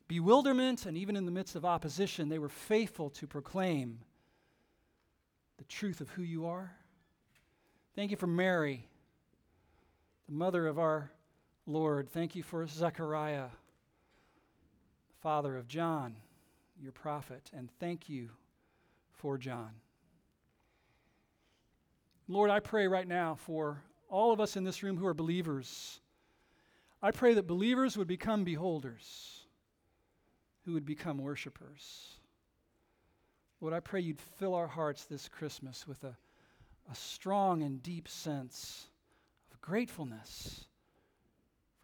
bewilderment 0.08 0.86
and 0.86 0.98
even 0.98 1.16
in 1.16 1.26
the 1.26 1.32
midst 1.32 1.56
of 1.56 1.66
opposition. 1.66 2.28
They 2.28 2.39
were 2.39 2.50
faithful 2.50 3.10
to 3.12 3.28
proclaim 3.28 4.00
the 5.58 5.66
truth 5.66 6.02
of 6.02 6.10
who 6.10 6.24
you 6.24 6.48
are. 6.48 6.72
Thank 7.95 8.12
you 8.12 8.18
for 8.18 8.28
Mary, 8.28 8.88
the 10.28 10.34
mother 10.34 10.68
of 10.68 10.80
our 10.80 11.12
Lord, 11.70 12.09
thank 12.09 12.34
you 12.34 12.43
for 12.43 12.65
Zechariah, 12.65 13.49
father 15.22 15.57
of 15.57 15.68
John, 15.68 16.15
your 16.82 16.93
prophet, 16.93 17.51
and 17.53 17.70
thank 17.78 18.07
you 18.07 18.30
for 19.11 19.38
John. 19.38 19.72
Lord, 22.30 22.49
I 22.49 22.61
pray 22.61 22.88
right 22.88 23.07
now 23.07 23.36
for 23.36 23.84
all 24.07 24.32
of 24.32 24.39
us 24.39 24.55
in 24.55 24.63
this 24.63 24.82
room 24.82 24.95
who 24.95 25.05
are 25.05 25.13
believers. 25.13 25.99
I 27.01 27.11
pray 27.11 27.34
that 27.34 27.47
believers 27.47 27.97
would 27.97 28.07
become 28.07 28.45
beholders, 28.45 29.41
who 30.63 30.72
would 30.72 30.86
become 30.86 31.18
worshipers. 31.18 32.13
Lord, 33.59 33.74
I 33.74 33.82
pray 33.82 33.99
you'd 33.99 34.22
fill 34.22 34.55
our 34.55 34.68
hearts 34.68 35.03
this 35.03 35.28
Christmas 35.28 35.86
with 35.86 36.01
a, 36.05 36.15
a 36.89 36.95
strong 36.95 37.61
and 37.61 37.84
deep 37.84 38.07
sense 38.07 38.88
of 39.51 39.59
gratefulness 39.59 40.63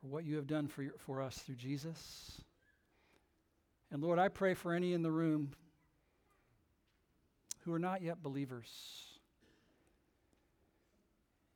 for 0.03 0.09
what 0.09 0.25
you 0.25 0.35
have 0.35 0.47
done 0.47 0.67
for, 0.67 0.83
your, 0.83 0.93
for 0.97 1.21
us 1.21 1.37
through 1.37 1.55
Jesus. 1.55 2.41
And 3.89 4.03
Lord, 4.03 4.19
I 4.19 4.27
pray 4.27 4.53
for 4.53 4.73
any 4.73 4.91
in 4.91 5.01
the 5.01 5.11
room 5.11 5.51
who 7.63 7.73
are 7.73 7.79
not 7.79 8.01
yet 8.01 8.21
believers. 8.21 8.67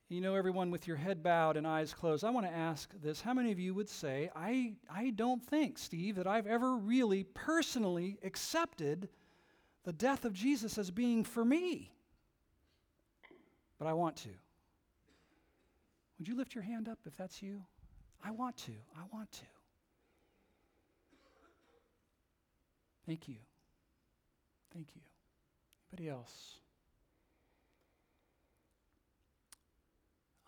You 0.08 0.22
know, 0.22 0.36
everyone 0.36 0.72
with 0.72 0.88
your 0.88 0.96
head 0.96 1.22
bowed 1.22 1.58
and 1.58 1.68
eyes 1.68 1.94
closed, 1.94 2.24
I 2.24 2.30
want 2.30 2.46
to 2.46 2.54
ask 2.54 2.90
this. 3.04 3.20
How 3.20 3.34
many 3.34 3.52
of 3.52 3.60
you 3.60 3.74
would 3.74 3.90
say, 3.90 4.30
I, 4.34 4.76
I 4.90 5.10
don't 5.10 5.44
think, 5.46 5.78
Steve, 5.78 6.16
that 6.16 6.28
I've 6.28 6.48
ever 6.48 6.78
really 6.78 7.26
personally 7.26 8.18
accepted 8.24 9.10
the 9.84 9.92
death 9.92 10.24
of 10.24 10.32
Jesus 10.32 10.78
as 10.78 10.90
being 10.90 11.26
for 11.26 11.44
me? 11.44 11.92
But 13.78 13.90
I 13.90 13.94
want 13.94 14.16
to. 14.18 14.30
Would 16.18 16.30
you 16.30 16.38
lift 16.38 16.56
your 16.56 16.64
hand 16.64 16.88
up 16.88 17.00
if 17.06 17.18
that's 17.18 17.44
you? 17.44 17.64
I 18.24 18.32
want 18.32 18.58
to. 18.58 18.72
I 18.96 19.02
want 19.14 19.32
to. 19.32 19.46
Thank 23.06 23.28
you. 23.28 23.36
Thank 24.74 24.88
you. 24.96 25.02
Anybody 25.94 26.10
else? 26.10 26.60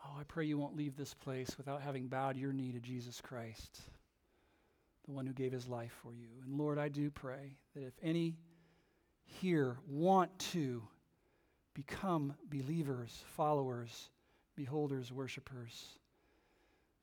Oh, 0.05 0.19
I 0.19 0.23
pray 0.23 0.45
you 0.45 0.57
won't 0.57 0.75
leave 0.75 0.95
this 0.95 1.13
place 1.13 1.57
without 1.57 1.81
having 1.81 2.07
bowed 2.07 2.35
your 2.35 2.51
knee 2.51 2.71
to 2.71 2.79
Jesus 2.79 3.21
Christ, 3.21 3.81
the 5.05 5.11
one 5.11 5.25
who 5.25 5.33
gave 5.33 5.51
his 5.51 5.67
life 5.67 5.93
for 6.03 6.13
you. 6.13 6.27
And 6.43 6.57
Lord, 6.57 6.77
I 6.77 6.89
do 6.89 7.09
pray 7.09 7.55
that 7.75 7.85
if 7.85 7.93
any 8.01 8.35
here 9.23 9.77
want 9.87 10.37
to 10.39 10.83
become 11.73 12.33
believers, 12.49 13.23
followers, 13.35 14.09
beholders, 14.55 15.11
worshipers, 15.11 15.98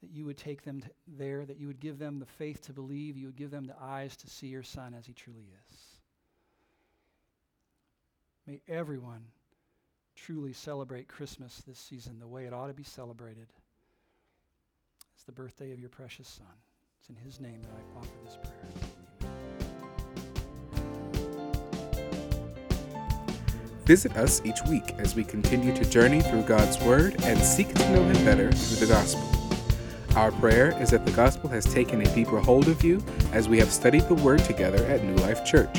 that 0.00 0.10
you 0.10 0.24
would 0.24 0.36
take 0.36 0.62
them 0.62 0.82
there, 1.06 1.44
that 1.44 1.58
you 1.58 1.66
would 1.66 1.80
give 1.80 1.98
them 1.98 2.18
the 2.18 2.26
faith 2.26 2.60
to 2.62 2.72
believe, 2.72 3.16
you 3.16 3.26
would 3.26 3.36
give 3.36 3.50
them 3.50 3.66
the 3.66 3.80
eyes 3.80 4.16
to 4.16 4.28
see 4.28 4.48
your 4.48 4.62
Son 4.62 4.94
as 4.94 5.06
he 5.06 5.12
truly 5.12 5.48
is. 5.70 5.78
May 8.46 8.60
everyone 8.68 9.24
truly 10.14 10.52
celebrate 10.52 11.08
Christmas 11.08 11.62
this 11.66 11.78
season 11.78 12.18
the 12.18 12.28
way 12.28 12.44
it 12.44 12.52
ought 12.52 12.68
to 12.68 12.74
be 12.74 12.84
celebrated. 12.84 13.48
It's 15.14 15.24
the 15.24 15.32
birthday 15.32 15.72
of 15.72 15.80
your 15.80 15.88
precious 15.88 16.28
Son. 16.28 16.46
It's 17.00 17.08
in 17.08 17.16
his 17.16 17.40
name 17.40 17.62
that 17.62 17.70
I 17.70 17.98
offer 17.98 18.10
this 18.24 18.36
prayer. 18.36 18.90
Visit 23.86 24.16
us 24.16 24.42
each 24.44 24.60
week 24.68 24.94
as 24.98 25.14
we 25.14 25.22
continue 25.22 25.72
to 25.72 25.88
journey 25.88 26.20
through 26.20 26.42
God's 26.42 26.80
Word 26.82 27.14
and 27.22 27.38
seek 27.38 27.72
to 27.72 27.92
know 27.92 28.02
Him 28.02 28.24
better 28.24 28.50
through 28.50 28.84
the 28.84 28.92
gospel. 28.92 29.35
Our 30.16 30.32
prayer 30.32 30.74
is 30.80 30.90
that 30.90 31.04
the 31.04 31.12
gospel 31.12 31.50
has 31.50 31.66
taken 31.66 32.00
a 32.00 32.14
deeper 32.14 32.40
hold 32.40 32.68
of 32.68 32.82
you 32.82 33.04
as 33.32 33.50
we 33.50 33.58
have 33.58 33.70
studied 33.70 34.08
the 34.08 34.14
word 34.14 34.42
together 34.44 34.82
at 34.86 35.04
New 35.04 35.14
Life 35.16 35.44
Church. 35.44 35.78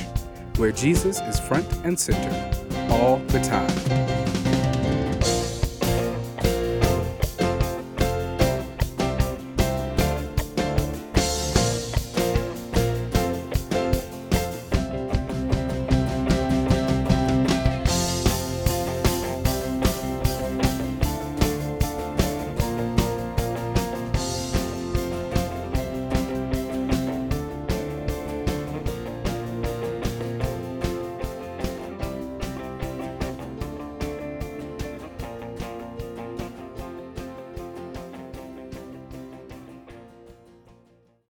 where 0.57 0.71
Jesus 0.71 1.19
is 1.21 1.39
front 1.39 1.71
and 1.83 1.99
center 1.99 2.31
all 2.89 3.17
the 3.27 3.39
time. 3.41 4.06